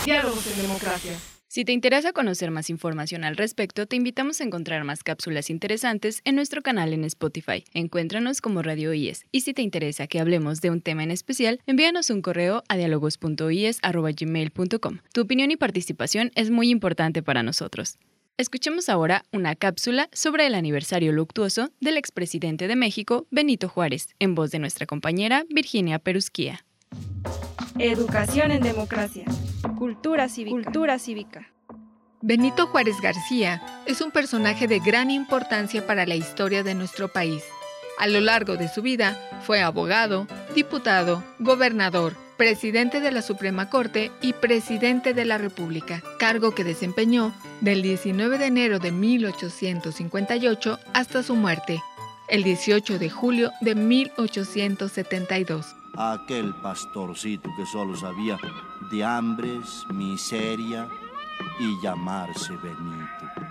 Diálogos 0.04 0.46
en 0.56 0.62
Democracia. 0.62 1.12
Si 1.50 1.64
te 1.64 1.72
interesa 1.72 2.12
conocer 2.12 2.52
más 2.52 2.70
información 2.70 3.24
al 3.24 3.36
respecto, 3.36 3.86
te 3.86 3.96
invitamos 3.96 4.40
a 4.40 4.44
encontrar 4.44 4.84
más 4.84 5.02
cápsulas 5.02 5.50
interesantes 5.50 6.20
en 6.24 6.36
nuestro 6.36 6.62
canal 6.62 6.92
en 6.92 7.02
Spotify. 7.02 7.64
Encuéntranos 7.74 8.40
como 8.40 8.62
Radio 8.62 8.94
IES. 8.94 9.26
Y 9.32 9.40
si 9.40 9.52
te 9.52 9.60
interesa 9.60 10.06
que 10.06 10.20
hablemos 10.20 10.60
de 10.60 10.70
un 10.70 10.80
tema 10.80 11.02
en 11.02 11.10
especial, 11.10 11.60
envíanos 11.66 12.10
un 12.10 12.22
correo 12.22 12.62
a 12.68 12.76
dialogos.ies.gmail.com. 12.76 14.98
Tu 15.12 15.20
opinión 15.20 15.50
y 15.50 15.56
participación 15.56 16.30
es 16.36 16.50
muy 16.50 16.70
importante 16.70 17.20
para 17.20 17.42
nosotros. 17.42 17.98
Escuchemos 18.36 18.88
ahora 18.88 19.24
una 19.32 19.56
cápsula 19.56 20.08
sobre 20.12 20.46
el 20.46 20.54
aniversario 20.54 21.10
luctuoso 21.10 21.72
del 21.80 21.96
expresidente 21.96 22.68
de 22.68 22.76
México, 22.76 23.26
Benito 23.32 23.68
Juárez, 23.68 24.14
en 24.20 24.36
voz 24.36 24.52
de 24.52 24.60
nuestra 24.60 24.86
compañera 24.86 25.44
Virginia 25.50 25.98
Perusquía. 25.98 26.64
Educación 27.82 28.50
en 28.50 28.60
democracia. 28.60 29.24
Cultura 29.78 30.28
cívica. 30.28 30.54
Cultura 30.54 30.98
cívica. 30.98 31.48
Benito 32.20 32.66
Juárez 32.66 33.00
García 33.00 33.62
es 33.86 34.02
un 34.02 34.10
personaje 34.10 34.68
de 34.68 34.80
gran 34.80 35.10
importancia 35.10 35.86
para 35.86 36.04
la 36.04 36.14
historia 36.14 36.62
de 36.62 36.74
nuestro 36.74 37.08
país. 37.08 37.42
A 37.96 38.06
lo 38.06 38.20
largo 38.20 38.58
de 38.58 38.68
su 38.68 38.82
vida 38.82 39.16
fue 39.46 39.62
abogado, 39.62 40.26
diputado, 40.54 41.24
gobernador, 41.38 42.14
presidente 42.36 43.00
de 43.00 43.12
la 43.12 43.22
Suprema 43.22 43.70
Corte 43.70 44.12
y 44.20 44.34
presidente 44.34 45.14
de 45.14 45.24
la 45.24 45.38
República, 45.38 46.02
cargo 46.18 46.54
que 46.54 46.64
desempeñó 46.64 47.32
del 47.62 47.80
19 47.80 48.36
de 48.36 48.44
enero 48.44 48.78
de 48.78 48.92
1858 48.92 50.78
hasta 50.92 51.22
su 51.22 51.34
muerte, 51.34 51.82
el 52.28 52.42
18 52.42 52.98
de 52.98 53.08
julio 53.08 53.52
de 53.62 53.74
1872 53.74 55.76
aquel 55.96 56.54
pastorcito 56.54 57.50
que 57.56 57.66
solo 57.66 57.96
sabía 57.96 58.38
de 58.90 59.04
hambres, 59.04 59.84
miseria 59.92 60.88
y 61.58 61.80
llamarse 61.82 62.54
Benito. 62.56 63.50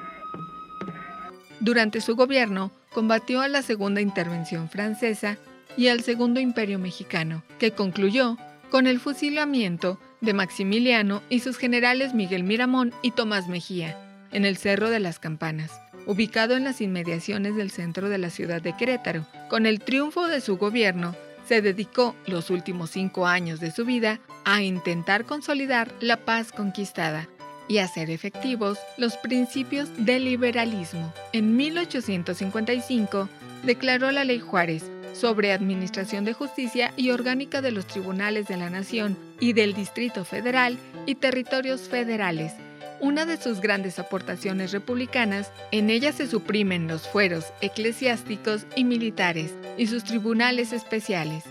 Durante 1.60 2.02
su 2.02 2.16
gobierno 2.16 2.72
combatió 2.94 3.42
a 3.42 3.48
la 3.48 3.62
Segunda 3.62 4.02
Intervención 4.02 4.70
Francesa 4.70 5.38
y 5.78 5.88
al 5.88 6.02
Segundo 6.02 6.40
Imperio 6.40 6.80
Mexicano, 6.80 7.44
que 7.60 7.72
concluyó 7.72 8.38
con 8.70 8.88
el 8.88 9.00
fusilamiento 9.00 10.00
de 10.22 10.34
Maximiliano 10.34 11.22
y 11.30 11.40
sus 11.40 11.58
generales 11.58 12.14
Miguel 12.14 12.44
Miramón 12.44 12.94
y 13.02 13.12
Tomás 13.12 13.48
Mejía 13.48 13.98
en 14.32 14.46
el 14.46 14.58
Cerro 14.58 14.90
de 14.90 15.00
las 15.00 15.20
Campanas, 15.20 15.82
ubicado 16.06 16.56
en 16.56 16.64
las 16.64 16.82
inmediaciones 16.82 17.56
del 17.56 17.72
centro 17.72 18.10
de 18.10 18.18
la 18.18 18.30
ciudad 18.30 18.62
de 18.62 18.76
Querétaro. 18.76 19.26
Con 19.50 19.66
el 19.66 19.80
triunfo 19.80 20.28
de 20.28 20.42
su 20.42 20.58
gobierno, 20.58 21.16
se 21.50 21.64
dedicó 21.64 22.16
los 22.28 22.52
últimos 22.52 22.92
cinco 22.92 23.26
años 23.26 23.60
de 23.60 23.72
su 23.72 23.84
vida 23.84 24.20
a 24.46 24.62
intentar 24.62 25.26
consolidar 25.26 25.92
la 26.00 26.18
paz 26.18 26.52
conquistada 26.52 27.28
y 27.68 27.80
hacer 27.80 28.12
efectivos 28.12 28.78
los 29.00 29.18
principios 29.18 29.90
del 29.98 30.26
liberalismo. 30.26 31.12
En 31.34 31.58
1855 31.58 33.30
declaró 33.64 34.12
la 34.12 34.26
Ley 34.26 34.40
Juárez 34.40 34.92
sobre 35.16 35.52
Administración 35.52 36.24
de 36.24 36.34
Justicia 36.34 36.94
y 36.96 37.10
Orgánica 37.10 37.64
de 37.64 37.72
los 37.72 37.88
Tribunales 37.88 38.48
de 38.48 38.58
la 38.58 38.70
Nación 38.70 39.18
y 39.40 39.54
del 39.54 39.74
Distrito 39.74 40.26
Federal 40.26 40.78
y 41.08 41.16
Territorios 41.16 41.90
Federales, 41.90 42.54
una 43.02 43.26
de 43.26 43.38
sus 43.38 43.62
grandes 43.62 44.00
aportaciones 44.00 44.72
republicanas, 44.72 45.52
en 45.72 45.90
ella 45.90 46.12
se 46.12 46.28
suprimen 46.28 46.88
los 46.88 47.08
fueros 47.08 47.46
eclesiásticos 47.62 48.66
y 48.76 48.84
militares 48.84 49.54
y 49.78 49.88
sus 49.88 50.04
tribunales 50.04 50.74
especiales. 50.74 51.44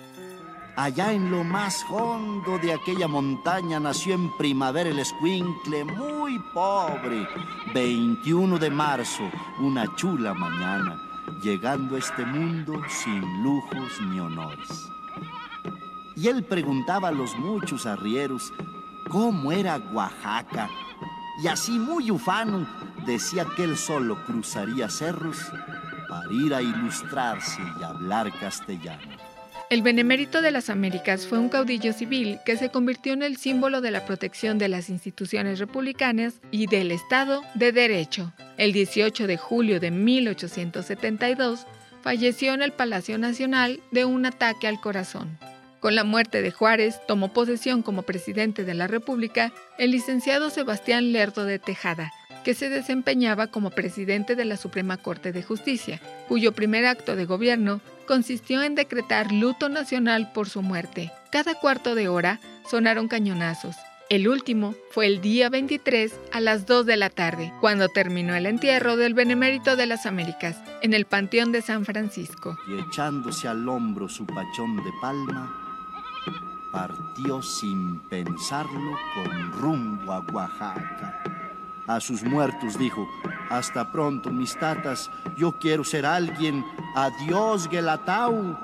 Allá 0.76 1.12
en 1.12 1.30
lo 1.30 1.42
más 1.42 1.84
hondo 1.90 2.58
de 2.58 2.72
aquella 2.72 3.08
montaña 3.08 3.80
nació 3.80 4.14
en 4.14 4.36
primavera 4.36 4.90
el 4.90 5.00
escuincle 5.00 5.84
muy 5.84 6.38
pobre. 6.54 7.26
21 7.74 8.58
de 8.58 8.70
marzo, 8.70 9.28
una 9.58 9.92
chula 9.96 10.34
mañana, 10.34 11.02
llegando 11.42 11.96
a 11.96 11.98
este 11.98 12.24
mundo 12.24 12.80
sin 12.88 13.42
lujos 13.42 14.00
ni 14.08 14.20
honores. 14.20 14.88
Y 16.14 16.28
él 16.28 16.44
preguntaba 16.44 17.08
a 17.08 17.12
los 17.12 17.36
muchos 17.36 17.84
arrieros 17.84 18.52
cómo 19.08 19.50
era 19.50 19.78
Oaxaca 19.92 20.68
y 21.42 21.46
así 21.46 21.72
muy 21.78 22.10
ufano 22.10 22.66
decía 23.06 23.46
que 23.56 23.64
él 23.64 23.76
solo 23.76 24.24
cruzaría 24.24 24.88
cerros 24.88 25.38
para 26.08 26.32
ir 26.32 26.54
a 26.54 26.62
ilustrarse 26.62 27.60
y 27.80 27.84
hablar 27.84 28.32
castellano. 28.38 29.16
El 29.70 29.82
Benemérito 29.82 30.40
de 30.40 30.50
las 30.50 30.70
Américas 30.70 31.26
fue 31.26 31.38
un 31.38 31.50
caudillo 31.50 31.92
civil 31.92 32.38
que 32.46 32.56
se 32.56 32.70
convirtió 32.70 33.12
en 33.12 33.22
el 33.22 33.36
símbolo 33.36 33.82
de 33.82 33.90
la 33.90 34.06
protección 34.06 34.56
de 34.56 34.68
las 34.68 34.88
instituciones 34.88 35.58
republicanas 35.58 36.40
y 36.50 36.66
del 36.68 36.90
Estado 36.90 37.42
de 37.54 37.72
Derecho. 37.72 38.32
El 38.56 38.72
18 38.72 39.26
de 39.26 39.36
julio 39.36 39.78
de 39.78 39.90
1872 39.90 41.66
falleció 42.02 42.54
en 42.54 42.62
el 42.62 42.72
Palacio 42.72 43.18
Nacional 43.18 43.80
de 43.90 44.06
un 44.06 44.24
ataque 44.24 44.66
al 44.66 44.80
corazón. 44.80 45.38
Con 45.80 45.94
la 45.94 46.02
muerte 46.02 46.42
de 46.42 46.50
Juárez, 46.50 47.00
tomó 47.06 47.32
posesión 47.32 47.82
como 47.82 48.02
presidente 48.02 48.64
de 48.64 48.74
la 48.74 48.88
República 48.88 49.52
el 49.78 49.92
licenciado 49.92 50.50
Sebastián 50.50 51.12
Lerdo 51.12 51.44
de 51.44 51.60
Tejada, 51.60 52.12
que 52.44 52.54
se 52.54 52.68
desempeñaba 52.68 53.46
como 53.46 53.70
presidente 53.70 54.34
de 54.34 54.44
la 54.44 54.56
Suprema 54.56 54.96
Corte 54.96 55.30
de 55.30 55.42
Justicia, 55.42 56.00
cuyo 56.26 56.52
primer 56.52 56.84
acto 56.84 57.14
de 57.14 57.26
gobierno 57.26 57.80
consistió 58.08 58.62
en 58.62 58.74
decretar 58.74 59.30
luto 59.30 59.68
nacional 59.68 60.32
por 60.32 60.48
su 60.48 60.62
muerte. 60.62 61.12
Cada 61.30 61.54
cuarto 61.54 61.94
de 61.94 62.08
hora 62.08 62.40
sonaron 62.68 63.06
cañonazos. 63.06 63.76
El 64.10 64.26
último 64.26 64.74
fue 64.90 65.06
el 65.06 65.20
día 65.20 65.50
23 65.50 66.18
a 66.32 66.40
las 66.40 66.64
2 66.64 66.86
de 66.86 66.96
la 66.96 67.10
tarde, 67.10 67.52
cuando 67.60 67.88
terminó 67.88 68.34
el 68.34 68.46
entierro 68.46 68.96
del 68.96 69.12
Benemérito 69.12 69.76
de 69.76 69.86
las 69.86 70.06
Américas 70.06 70.56
en 70.80 70.94
el 70.94 71.04
Panteón 71.04 71.52
de 71.52 71.60
San 71.60 71.84
Francisco. 71.84 72.56
Y 72.66 72.80
echándose 72.80 73.46
al 73.46 73.68
hombro 73.68 74.08
su 74.08 74.24
pachón 74.24 74.76
de 74.78 74.90
palma, 75.02 75.67
partió 76.72 77.42
sin 77.42 78.00
pensarlo 78.00 78.96
con 79.14 79.52
rumbo 79.52 80.12
a 80.12 80.20
Oaxaca. 80.20 81.22
A 81.86 82.00
sus 82.00 82.22
muertos 82.22 82.78
dijo, 82.78 83.08
hasta 83.50 83.90
pronto 83.90 84.30
mis 84.30 84.58
tatas, 84.58 85.10
yo 85.36 85.52
quiero 85.52 85.84
ser 85.84 86.04
alguien, 86.04 86.64
adiós 86.94 87.68
Guelatau. 87.68 88.58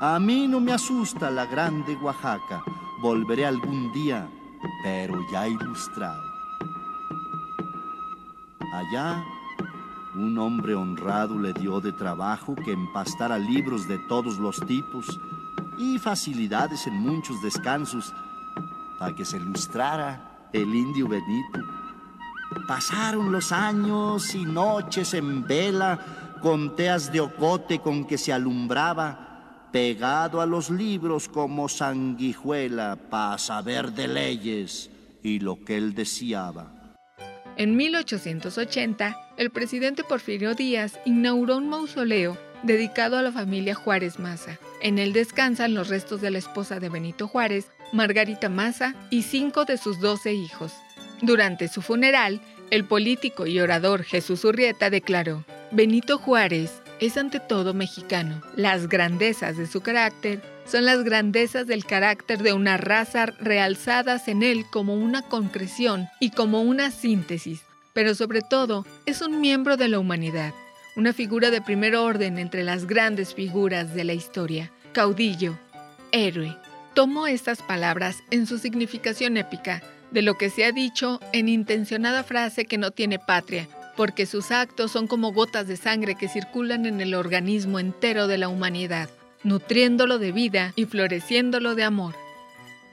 A 0.00 0.18
mí 0.18 0.46
no 0.46 0.60
me 0.60 0.72
asusta 0.72 1.30
la 1.30 1.46
grande 1.46 1.96
Oaxaca, 1.96 2.62
volveré 3.00 3.46
algún 3.46 3.92
día 3.92 4.28
pero 4.82 5.20
ya 5.30 5.48
ilustrado. 5.48 6.22
Allá, 8.72 9.24
un 10.14 10.38
hombre 10.38 10.74
honrado 10.74 11.38
le 11.38 11.52
dio 11.52 11.80
de 11.80 11.92
trabajo 11.92 12.54
que 12.54 12.72
empastara 12.72 13.38
libros 13.38 13.88
de 13.88 13.98
todos 13.98 14.38
los 14.38 14.60
tipos 14.66 15.20
y 15.78 15.98
facilidades 15.98 16.86
en 16.86 16.94
muchos 16.94 17.40
descansos 17.42 18.12
para 18.98 19.14
que 19.14 19.24
se 19.24 19.36
ilustrara 19.36 20.48
el 20.52 20.74
indio 20.74 21.08
Benito. 21.08 21.60
Pasaron 22.66 23.30
los 23.30 23.52
años 23.52 24.34
y 24.34 24.44
noches 24.44 25.14
en 25.14 25.46
vela 25.46 25.98
con 26.42 26.74
teas 26.76 27.12
de 27.12 27.20
ocote 27.20 27.78
con 27.78 28.04
que 28.06 28.18
se 28.18 28.32
alumbraba 28.32 29.68
pegado 29.72 30.40
a 30.40 30.46
los 30.46 30.70
libros 30.70 31.28
como 31.28 31.68
sanguijuela 31.68 32.96
para 33.10 33.38
saber 33.38 33.92
de 33.92 34.08
leyes 34.08 34.90
y 35.22 35.40
lo 35.40 35.62
que 35.64 35.76
él 35.76 35.94
deseaba. 35.94 36.72
En 37.56 37.76
1880, 37.76 39.16
el 39.36 39.50
presidente 39.50 40.04
Porfirio 40.04 40.54
Díaz 40.54 40.98
inauguró 41.04 41.56
un 41.56 41.68
mausoleo 41.68 42.38
dedicado 42.62 43.18
a 43.18 43.22
la 43.22 43.32
familia 43.32 43.74
Juárez 43.74 44.18
Maza. 44.18 44.58
En 44.80 44.98
él 44.98 45.12
descansan 45.12 45.74
los 45.74 45.88
restos 45.88 46.20
de 46.20 46.30
la 46.30 46.38
esposa 46.38 46.78
de 46.80 46.88
Benito 46.88 47.26
Juárez, 47.28 47.70
Margarita 47.92 48.48
Maza, 48.48 48.94
y 49.10 49.22
cinco 49.22 49.64
de 49.64 49.76
sus 49.76 50.00
doce 50.00 50.34
hijos. 50.34 50.72
Durante 51.20 51.68
su 51.68 51.82
funeral, 51.82 52.40
el 52.70 52.84
político 52.84 53.46
y 53.46 53.60
orador 53.60 54.04
Jesús 54.04 54.44
Urrieta 54.44 54.90
declaró, 54.90 55.44
Benito 55.72 56.18
Juárez 56.18 56.80
es 57.00 57.16
ante 57.16 57.40
todo 57.40 57.74
mexicano. 57.74 58.42
Las 58.56 58.88
grandezas 58.88 59.56
de 59.56 59.66
su 59.66 59.80
carácter 59.80 60.42
son 60.66 60.84
las 60.84 61.02
grandezas 61.02 61.66
del 61.66 61.84
carácter 61.84 62.42
de 62.42 62.52
una 62.52 62.76
raza 62.76 63.26
realzadas 63.40 64.28
en 64.28 64.42
él 64.42 64.66
como 64.70 64.94
una 64.94 65.22
concreción 65.22 66.08
y 66.20 66.30
como 66.30 66.62
una 66.62 66.90
síntesis, 66.90 67.62
pero 67.94 68.14
sobre 68.14 68.42
todo 68.42 68.86
es 69.06 69.22
un 69.22 69.40
miembro 69.40 69.76
de 69.76 69.88
la 69.88 69.98
humanidad, 69.98 70.52
una 70.98 71.12
figura 71.12 71.52
de 71.52 71.62
primer 71.62 71.94
orden 71.94 72.38
entre 72.38 72.64
las 72.64 72.84
grandes 72.84 73.32
figuras 73.32 73.94
de 73.94 74.02
la 74.02 74.14
historia, 74.14 74.72
caudillo, 74.90 75.56
héroe. 76.10 76.56
Tomo 76.92 77.28
estas 77.28 77.62
palabras 77.62 78.16
en 78.32 78.48
su 78.48 78.58
significación 78.58 79.36
épica, 79.36 79.80
de 80.10 80.22
lo 80.22 80.36
que 80.36 80.50
se 80.50 80.64
ha 80.64 80.72
dicho 80.72 81.20
en 81.32 81.48
intencionada 81.48 82.24
frase 82.24 82.64
que 82.64 82.78
no 82.78 82.90
tiene 82.90 83.20
patria, 83.20 83.68
porque 83.96 84.26
sus 84.26 84.50
actos 84.50 84.90
son 84.90 85.06
como 85.06 85.32
gotas 85.32 85.68
de 85.68 85.76
sangre 85.76 86.16
que 86.16 86.26
circulan 86.26 86.84
en 86.84 87.00
el 87.00 87.14
organismo 87.14 87.78
entero 87.78 88.26
de 88.26 88.38
la 88.38 88.48
humanidad, 88.48 89.08
nutriéndolo 89.44 90.18
de 90.18 90.32
vida 90.32 90.72
y 90.74 90.86
floreciéndolo 90.86 91.76
de 91.76 91.84
amor. 91.84 92.16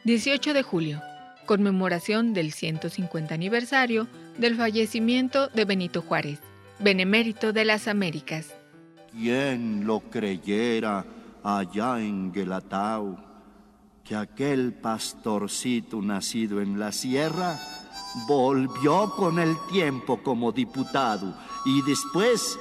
18 0.03 0.53
de 0.53 0.61
julio, 0.61 1.01
conmemoración 1.47 2.35
del 2.35 2.51
150 2.51 3.33
aniversario 3.33 4.07
del 4.37 4.57
fallecimiento 4.57 5.47
de 5.47 5.65
Benito 5.65 6.03
Juárez, 6.03 6.39
benemérito 6.79 7.53
de 7.53 7.65
las 7.65 7.87
Américas. 7.87 8.53
¿Quién 9.11 9.85
lo 9.85 10.01
creyera 10.01 11.05
allá 11.43 11.99
en 11.99 12.31
Guelatao 12.31 13.17
que 14.03 14.15
aquel 14.15 14.73
pastorcito 14.73 16.01
nacido 16.01 16.61
en 16.61 16.79
la 16.79 16.91
sierra 16.91 17.57
volvió 18.27 19.09
con 19.11 19.39
el 19.39 19.55
tiempo 19.71 20.21
como 20.21 20.51
diputado 20.51 21.35
y 21.65 21.81
después 21.81 22.57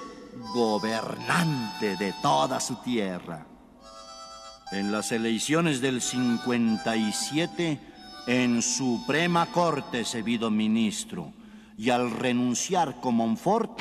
gobernante 0.54 1.96
de 1.96 2.12
toda 2.22 2.60
su 2.60 2.76
tierra. 2.76 3.46
En 4.72 4.90
las 4.90 5.12
elecciones 5.12 5.80
del 5.80 6.00
57, 6.00 7.78
en 8.26 8.62
Suprema 8.62 9.46
Corte 9.46 10.04
se 10.04 10.22
vio 10.22 10.50
ministro 10.50 11.32
y 11.76 11.90
al 11.90 12.10
renunciar 12.10 13.00
como 13.00 13.26
Monfort, 13.26 13.80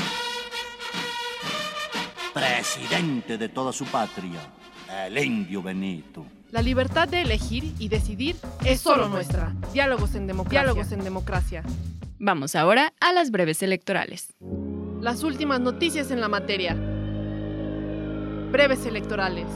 presidente 2.34 3.38
de 3.38 3.50
toda 3.50 3.72
su 3.72 3.86
patria, 3.86 4.40
el 5.06 5.18
indio 5.18 5.62
Benito. 5.62 6.26
La 6.52 6.62
libertad 6.62 7.08
de 7.08 7.22
elegir 7.22 7.74
y 7.80 7.88
decidir 7.88 8.36
es 8.64 8.82
solo 8.82 9.08
nuestra. 9.08 9.54
Diálogos 9.72 10.16
en 10.16 10.28
democracia. 10.28 10.62
Diálogos 10.62 10.92
en 10.92 11.04
democracia. 11.04 11.64
Vamos 12.20 12.56
ahora 12.56 12.94
a 13.00 13.12
las 13.12 13.32
breves 13.32 13.64
electorales. 13.64 14.34
Las 15.02 15.24
últimas 15.24 15.60
noticias 15.60 16.12
en 16.12 16.22
la 16.22 16.30
materia. 16.30 16.76
Breves 18.52 18.86
electorales. 18.86 19.48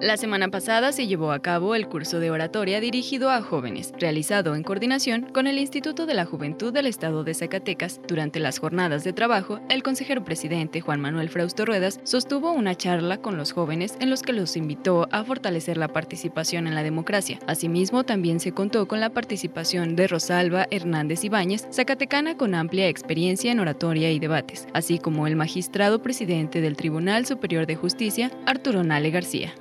La 0.00 0.16
semana 0.16 0.48
pasada 0.48 0.92
se 0.92 1.06
llevó 1.06 1.30
a 1.30 1.40
cabo 1.40 1.74
el 1.74 1.86
curso 1.86 2.20
de 2.20 2.30
oratoria 2.30 2.80
dirigido 2.80 3.28
a 3.28 3.42
jóvenes, 3.42 3.92
realizado 3.98 4.54
en 4.54 4.62
coordinación 4.62 5.26
con 5.26 5.46
el 5.46 5.58
Instituto 5.58 6.06
de 6.06 6.14
la 6.14 6.24
Juventud 6.24 6.72
del 6.72 6.86
Estado 6.86 7.22
de 7.22 7.34
Zacatecas. 7.34 8.00
Durante 8.08 8.40
las 8.40 8.60
jornadas 8.60 9.04
de 9.04 9.12
trabajo, 9.12 9.60
el 9.68 9.82
consejero 9.82 10.24
presidente 10.24 10.80
Juan 10.80 11.02
Manuel 11.02 11.28
Frausto 11.28 11.66
Ruedas 11.66 12.00
sostuvo 12.04 12.50
una 12.50 12.74
charla 12.74 13.18
con 13.18 13.36
los 13.36 13.52
jóvenes 13.52 13.98
en 14.00 14.08
los 14.08 14.22
que 14.22 14.32
los 14.32 14.56
invitó 14.56 15.06
a 15.12 15.22
fortalecer 15.22 15.76
la 15.76 15.88
participación 15.88 16.66
en 16.66 16.74
la 16.74 16.82
democracia. 16.82 17.38
Asimismo, 17.46 18.04
también 18.04 18.40
se 18.40 18.52
contó 18.52 18.88
con 18.88 19.00
la 19.00 19.10
participación 19.10 19.96
de 19.96 20.08
Rosalba 20.08 20.66
Hernández 20.70 21.24
Ibáñez, 21.24 21.68
zacatecana 21.70 22.38
con 22.38 22.54
amplia 22.54 22.88
experiencia 22.88 23.52
en 23.52 23.60
oratoria 23.60 24.10
y 24.10 24.18
debates, 24.18 24.66
así 24.72 24.98
como 24.98 25.26
el 25.26 25.36
magistrado 25.36 26.00
presidente 26.02 26.62
del 26.62 26.78
Tribunal 26.78 27.26
Superior 27.26 27.66
de 27.66 27.76
Justicia, 27.76 28.30
Arturo 28.46 28.82
Nale 28.82 29.10
García. 29.10 29.52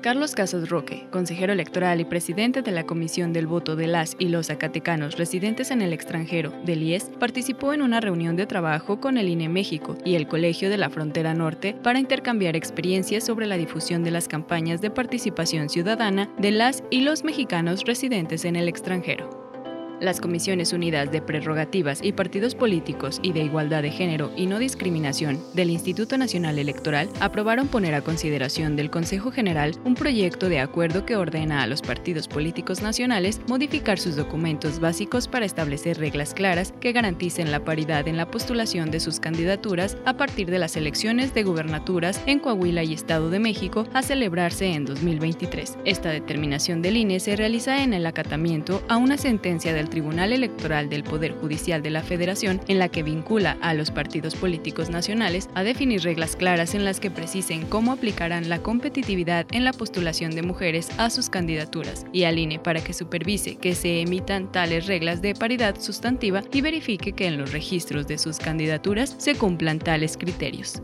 Carlos 0.00 0.34
Casos 0.34 0.70
Roque, 0.70 1.06
consejero 1.10 1.52
electoral 1.52 2.00
y 2.00 2.06
presidente 2.06 2.62
de 2.62 2.70
la 2.70 2.84
Comisión 2.84 3.34
del 3.34 3.46
Voto 3.46 3.76
de 3.76 3.86
las 3.86 4.16
y 4.18 4.28
los 4.28 4.46
Zacatecanos 4.46 5.18
residentes 5.18 5.70
en 5.70 5.82
el 5.82 5.92
extranjero 5.92 6.52
del 6.64 6.82
IES, 6.82 7.10
participó 7.18 7.74
en 7.74 7.82
una 7.82 8.00
reunión 8.00 8.34
de 8.34 8.46
trabajo 8.46 8.98
con 8.98 9.18
el 9.18 9.28
INE 9.28 9.50
México 9.50 9.98
y 10.02 10.14
el 10.14 10.26
Colegio 10.26 10.70
de 10.70 10.78
la 10.78 10.88
Frontera 10.88 11.34
Norte 11.34 11.76
para 11.82 11.98
intercambiar 11.98 12.56
experiencias 12.56 13.24
sobre 13.24 13.46
la 13.46 13.58
difusión 13.58 14.02
de 14.02 14.10
las 14.10 14.26
campañas 14.26 14.80
de 14.80 14.90
participación 14.90 15.68
ciudadana 15.68 16.30
de 16.38 16.50
las 16.50 16.82
y 16.90 17.02
los 17.02 17.22
mexicanos 17.22 17.84
residentes 17.84 18.46
en 18.46 18.56
el 18.56 18.68
extranjero. 18.68 19.39
Las 20.00 20.18
Comisiones 20.18 20.72
Unidas 20.72 21.12
de 21.12 21.20
Prerrogativas 21.20 22.00
y 22.02 22.12
Partidos 22.12 22.54
Políticos 22.54 23.20
y 23.22 23.32
de 23.32 23.40
Igualdad 23.40 23.82
de 23.82 23.90
Género 23.90 24.32
y 24.34 24.46
No 24.46 24.58
Discriminación 24.58 25.38
del 25.52 25.68
Instituto 25.68 26.16
Nacional 26.16 26.58
Electoral 26.58 27.10
aprobaron 27.20 27.68
poner 27.68 27.94
a 27.94 28.00
consideración 28.00 28.76
del 28.76 28.90
Consejo 28.90 29.30
General 29.30 29.74
un 29.84 29.94
proyecto 29.94 30.48
de 30.48 30.60
acuerdo 30.60 31.04
que 31.04 31.16
ordena 31.16 31.62
a 31.62 31.66
los 31.66 31.82
partidos 31.82 32.28
políticos 32.28 32.80
nacionales 32.80 33.42
modificar 33.46 33.98
sus 33.98 34.16
documentos 34.16 34.80
básicos 34.80 35.28
para 35.28 35.44
establecer 35.44 35.98
reglas 35.98 36.32
claras 36.32 36.72
que 36.80 36.92
garanticen 36.92 37.52
la 37.52 37.62
paridad 37.62 38.08
en 38.08 38.16
la 38.16 38.30
postulación 38.30 38.90
de 38.90 39.00
sus 39.00 39.20
candidaturas 39.20 39.98
a 40.06 40.16
partir 40.16 40.50
de 40.50 40.58
las 40.58 40.76
elecciones 40.76 41.34
de 41.34 41.42
gubernaturas 41.42 42.22
en 42.24 42.38
Coahuila 42.38 42.84
y 42.84 42.94
Estado 42.94 43.28
de 43.28 43.38
México 43.38 43.86
a 43.92 44.02
celebrarse 44.02 44.72
en 44.72 44.86
2023. 44.86 45.76
Esta 45.84 46.08
determinación 46.08 46.80
del 46.80 46.96
INE 46.96 47.20
se 47.20 47.36
realiza 47.36 47.82
en 47.82 47.92
el 47.92 48.06
acatamiento 48.06 48.82
a 48.88 48.96
una 48.96 49.18
sentencia 49.18 49.74
del 49.74 49.89
Tribunal 49.90 50.32
Electoral 50.32 50.88
del 50.88 51.02
Poder 51.02 51.32
Judicial 51.32 51.82
de 51.82 51.90
la 51.90 52.02
Federación, 52.02 52.60
en 52.68 52.78
la 52.78 52.88
que 52.88 53.02
vincula 53.02 53.58
a 53.60 53.74
los 53.74 53.90
partidos 53.90 54.34
políticos 54.34 54.88
nacionales 54.88 55.50
a 55.54 55.62
definir 55.62 56.02
reglas 56.02 56.36
claras 56.36 56.74
en 56.74 56.84
las 56.84 57.00
que 57.00 57.10
precisen 57.10 57.66
cómo 57.66 57.92
aplicarán 57.92 58.48
la 58.48 58.60
competitividad 58.62 59.46
en 59.50 59.64
la 59.64 59.72
postulación 59.72 60.30
de 60.30 60.42
mujeres 60.42 60.88
a 60.96 61.10
sus 61.10 61.28
candidaturas, 61.28 62.06
y 62.12 62.24
al 62.24 62.38
INE 62.38 62.58
para 62.58 62.82
que 62.82 62.94
supervise 62.94 63.56
que 63.56 63.74
se 63.74 64.00
emitan 64.00 64.50
tales 64.50 64.86
reglas 64.86 65.20
de 65.20 65.34
paridad 65.34 65.78
sustantiva 65.80 66.42
y 66.52 66.60
verifique 66.60 67.12
que 67.12 67.26
en 67.26 67.36
los 67.36 67.52
registros 67.52 68.06
de 68.06 68.18
sus 68.18 68.38
candidaturas 68.38 69.14
se 69.18 69.34
cumplan 69.34 69.78
tales 69.78 70.16
criterios. 70.16 70.80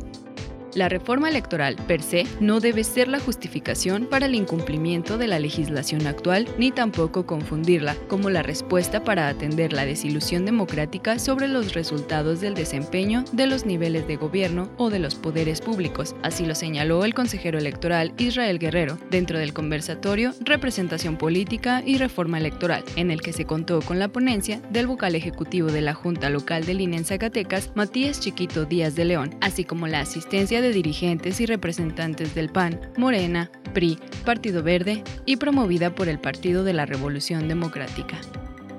La 0.76 0.90
reforma 0.90 1.30
electoral 1.30 1.74
per 1.88 2.02
se 2.02 2.26
no 2.38 2.60
debe 2.60 2.84
ser 2.84 3.08
la 3.08 3.18
justificación 3.18 4.04
para 4.04 4.26
el 4.26 4.34
incumplimiento 4.34 5.16
de 5.16 5.26
la 5.26 5.38
legislación 5.38 6.06
actual 6.06 6.46
ni 6.58 6.70
tampoco 6.70 7.24
confundirla 7.24 7.96
como 8.08 8.28
la 8.28 8.42
respuesta 8.42 9.02
para 9.02 9.28
atender 9.28 9.72
la 9.72 9.86
desilusión 9.86 10.44
democrática 10.44 11.18
sobre 11.18 11.48
los 11.48 11.72
resultados 11.72 12.42
del 12.42 12.52
desempeño 12.52 13.24
de 13.32 13.46
los 13.46 13.64
niveles 13.64 14.06
de 14.06 14.16
gobierno 14.16 14.68
o 14.76 14.90
de 14.90 14.98
los 14.98 15.14
poderes 15.14 15.62
públicos. 15.62 16.14
Así 16.22 16.44
lo 16.44 16.54
señaló 16.54 17.06
el 17.06 17.14
consejero 17.14 17.56
electoral 17.56 18.12
Israel 18.18 18.58
Guerrero 18.58 18.98
dentro 19.10 19.38
del 19.38 19.54
conversatorio 19.54 20.34
Representación 20.40 21.16
Política 21.16 21.82
y 21.86 21.96
Reforma 21.96 22.36
Electoral, 22.36 22.84
en 22.96 23.10
el 23.10 23.22
que 23.22 23.32
se 23.32 23.46
contó 23.46 23.80
con 23.80 23.98
la 23.98 24.08
ponencia 24.08 24.60
del 24.68 24.88
vocal 24.88 25.14
ejecutivo 25.14 25.68
de 25.68 25.80
la 25.80 25.94
Junta 25.94 26.28
Local 26.28 26.66
del 26.66 26.82
INE 26.82 26.98
en 26.98 27.04
Zacatecas, 27.06 27.70
Matías 27.74 28.20
Chiquito 28.20 28.66
Díaz 28.66 28.94
de 28.94 29.06
León, 29.06 29.34
así 29.40 29.64
como 29.64 29.86
la 29.86 30.00
asistencia 30.00 30.60
de 30.60 30.65
dirigentes 30.72 31.40
y 31.40 31.46
representantes 31.46 32.34
del 32.34 32.48
PAN, 32.48 32.80
Morena, 32.96 33.50
PRI, 33.74 33.98
Partido 34.24 34.62
Verde 34.62 35.02
y 35.24 35.36
promovida 35.36 35.94
por 35.94 36.08
el 36.08 36.18
Partido 36.18 36.64
de 36.64 36.72
la 36.72 36.86
Revolución 36.86 37.48
Democrática. 37.48 38.20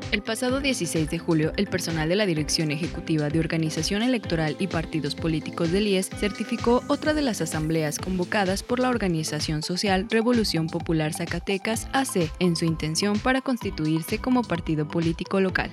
El 0.10 0.22
pasado 0.22 0.62
16 0.62 1.10
de 1.10 1.20
julio, 1.20 1.52
el 1.58 1.68
personal 1.68 2.08
de 2.08 2.16
la 2.16 2.26
Dirección 2.26 2.72
Ejecutiva 2.72 3.30
de 3.30 3.40
Organización 3.40 4.02
Electoral 4.04 4.56
y 4.58 4.68
Partidos 4.68 5.16
Políticos 5.16 5.74
del 5.74 5.86
IES 5.86 6.10
certificó 6.10 6.82
otra 6.88 7.14
de 7.14 7.22
las 7.22 7.42
asambleas 7.42 8.00
convocadas 8.00 8.64
por 8.64 8.80
la 8.80 8.88
organización 8.88 9.64
social 9.64 10.08
Revolución 10.10 10.68
Popular 10.68 11.14
Zacatecas 11.14 11.90
AC 11.92 12.32
en 12.40 12.56
su 12.56 12.64
intención 12.64 13.20
para 13.20 13.42
constituirse 13.42 14.20
como 14.20 14.44
partido 14.44 14.88
político 14.88 15.42
local. 15.42 15.72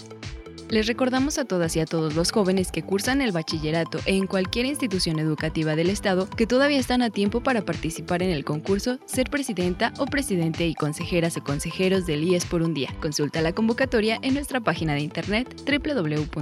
Les 0.68 0.86
recordamos 0.86 1.38
a 1.38 1.44
todas 1.44 1.76
y 1.76 1.80
a 1.80 1.86
todos 1.86 2.14
los 2.14 2.32
jóvenes 2.32 2.72
que 2.72 2.82
cursan 2.82 3.20
el 3.20 3.32
bachillerato 3.32 3.98
en 4.06 4.26
cualquier 4.26 4.66
institución 4.66 5.18
educativa 5.18 5.76
del 5.76 5.90
Estado 5.90 6.28
que 6.28 6.46
todavía 6.46 6.78
están 6.78 7.02
a 7.02 7.10
tiempo 7.10 7.42
para 7.42 7.62
participar 7.62 8.22
en 8.22 8.30
el 8.30 8.44
concurso 8.44 8.98
Ser 9.04 9.30
Presidenta 9.30 9.92
o 9.98 10.06
Presidente 10.06 10.66
y 10.66 10.74
Consejeras 10.74 11.36
o 11.36 11.44
Consejeros 11.44 12.06
del 12.06 12.24
IES 12.24 12.46
por 12.46 12.62
un 12.62 12.72
día. 12.74 12.88
Consulta 13.00 13.42
la 13.42 13.52
convocatoria 13.52 14.18
en 14.22 14.34
nuestra 14.34 14.60
página 14.60 14.94
de 14.94 15.00
internet 15.00 15.54
www.ies.org.mx. 15.64 16.34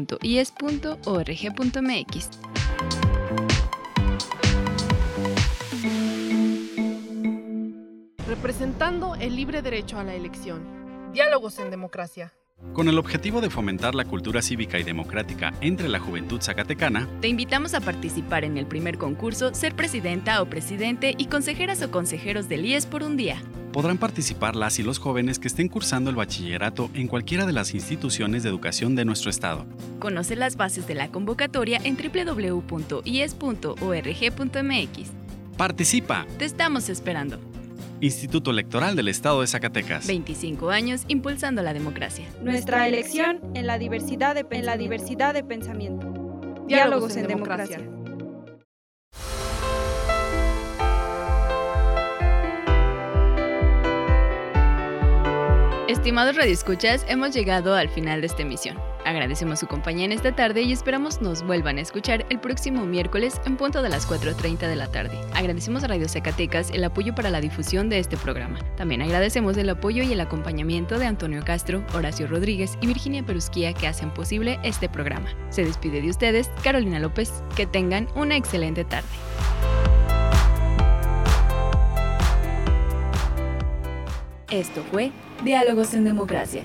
Representando 8.26 9.14
el 9.16 9.36
libre 9.36 9.62
derecho 9.62 9.98
a 9.98 10.04
la 10.04 10.14
elección. 10.14 10.62
Diálogos 11.12 11.58
en 11.58 11.70
democracia. 11.70 12.32
Con 12.72 12.88
el 12.88 12.98
objetivo 12.98 13.40
de 13.42 13.50
fomentar 13.50 13.94
la 13.94 14.06
cultura 14.06 14.40
cívica 14.40 14.78
y 14.78 14.82
democrática 14.82 15.52
entre 15.60 15.90
la 15.90 15.98
juventud 15.98 16.40
zacatecana, 16.40 17.06
te 17.20 17.28
invitamos 17.28 17.74
a 17.74 17.80
participar 17.80 18.44
en 18.44 18.56
el 18.56 18.66
primer 18.66 18.96
concurso 18.96 19.52
Ser 19.52 19.74
Presidenta 19.74 20.40
o 20.40 20.46
Presidente 20.46 21.14
y 21.18 21.26
Consejeras 21.26 21.82
o 21.82 21.90
Consejeros 21.90 22.48
del 22.48 22.64
IES 22.64 22.86
por 22.86 23.02
un 23.02 23.18
día. 23.18 23.42
Podrán 23.72 23.98
participar 23.98 24.56
las 24.56 24.78
y 24.78 24.82
los 24.82 24.98
jóvenes 24.98 25.38
que 25.38 25.48
estén 25.48 25.68
cursando 25.68 26.08
el 26.08 26.16
bachillerato 26.16 26.90
en 26.94 27.08
cualquiera 27.08 27.44
de 27.44 27.52
las 27.52 27.74
instituciones 27.74 28.42
de 28.42 28.48
educación 28.48 28.94
de 28.94 29.04
nuestro 29.04 29.28
estado. 29.28 29.66
Conoce 29.98 30.34
las 30.34 30.56
bases 30.56 30.86
de 30.86 30.94
la 30.94 31.08
convocatoria 31.08 31.78
en 31.84 31.96
www.ies.org.mx. 31.96 32.62
¡Participa! 35.56 36.26
Te 36.38 36.46
estamos 36.46 36.88
esperando. 36.88 37.38
Instituto 38.02 38.50
Electoral 38.50 38.96
del 38.96 39.06
Estado 39.06 39.42
de 39.42 39.46
Zacatecas. 39.46 40.08
25 40.08 40.70
años 40.70 41.04
impulsando 41.06 41.62
la 41.62 41.72
democracia. 41.72 42.26
Nuestra 42.40 42.88
elección 42.88 43.38
en 43.54 43.68
la 43.68 43.78
diversidad 43.78 44.34
de, 44.34 44.44
en 44.50 44.66
la 44.66 44.76
diversidad 44.76 45.32
de 45.34 45.44
pensamiento. 45.44 46.12
Diálogos, 46.66 47.16
en, 47.16 47.28
democracia. 47.28 47.78
Estimados 55.86 56.34
radioescuchas, 56.34 57.06
hemos 57.08 57.32
llegado 57.32 57.76
al 57.76 57.88
final 57.88 58.20
de 58.20 58.26
esta 58.26 58.42
emisión. 58.42 58.91
Agradecemos 59.04 59.60
su 59.60 59.66
compañía 59.66 60.04
en 60.04 60.12
esta 60.12 60.34
tarde 60.34 60.62
y 60.62 60.72
esperamos 60.72 61.20
nos 61.20 61.42
vuelvan 61.42 61.78
a 61.78 61.80
escuchar 61.80 62.24
el 62.30 62.38
próximo 62.38 62.86
miércoles 62.86 63.40
en 63.44 63.56
punto 63.56 63.82
de 63.82 63.88
las 63.88 64.08
4.30 64.08 64.68
de 64.68 64.76
la 64.76 64.86
tarde. 64.86 65.18
Agradecemos 65.34 65.82
a 65.82 65.88
Radio 65.88 66.08
Zacatecas 66.08 66.70
el 66.70 66.84
apoyo 66.84 67.14
para 67.14 67.30
la 67.30 67.40
difusión 67.40 67.88
de 67.88 67.98
este 67.98 68.16
programa. 68.16 68.58
También 68.76 69.02
agradecemos 69.02 69.56
el 69.56 69.70
apoyo 69.70 70.02
y 70.02 70.12
el 70.12 70.20
acompañamiento 70.20 70.98
de 70.98 71.06
Antonio 71.06 71.42
Castro, 71.44 71.84
Horacio 71.94 72.26
Rodríguez 72.26 72.78
y 72.80 72.86
Virginia 72.86 73.24
Perusquía 73.24 73.72
que 73.72 73.88
hacen 73.88 74.10
posible 74.10 74.60
este 74.62 74.88
programa. 74.88 75.28
Se 75.50 75.64
despide 75.64 76.00
de 76.00 76.10
ustedes 76.10 76.50
Carolina 76.62 76.98
López. 76.98 77.42
Que 77.56 77.66
tengan 77.66 78.08
una 78.14 78.36
excelente 78.36 78.84
tarde. 78.84 79.08
Esto 84.50 84.82
fue 84.90 85.12
Diálogos 85.44 85.94
en 85.94 86.04
Democracia 86.04 86.64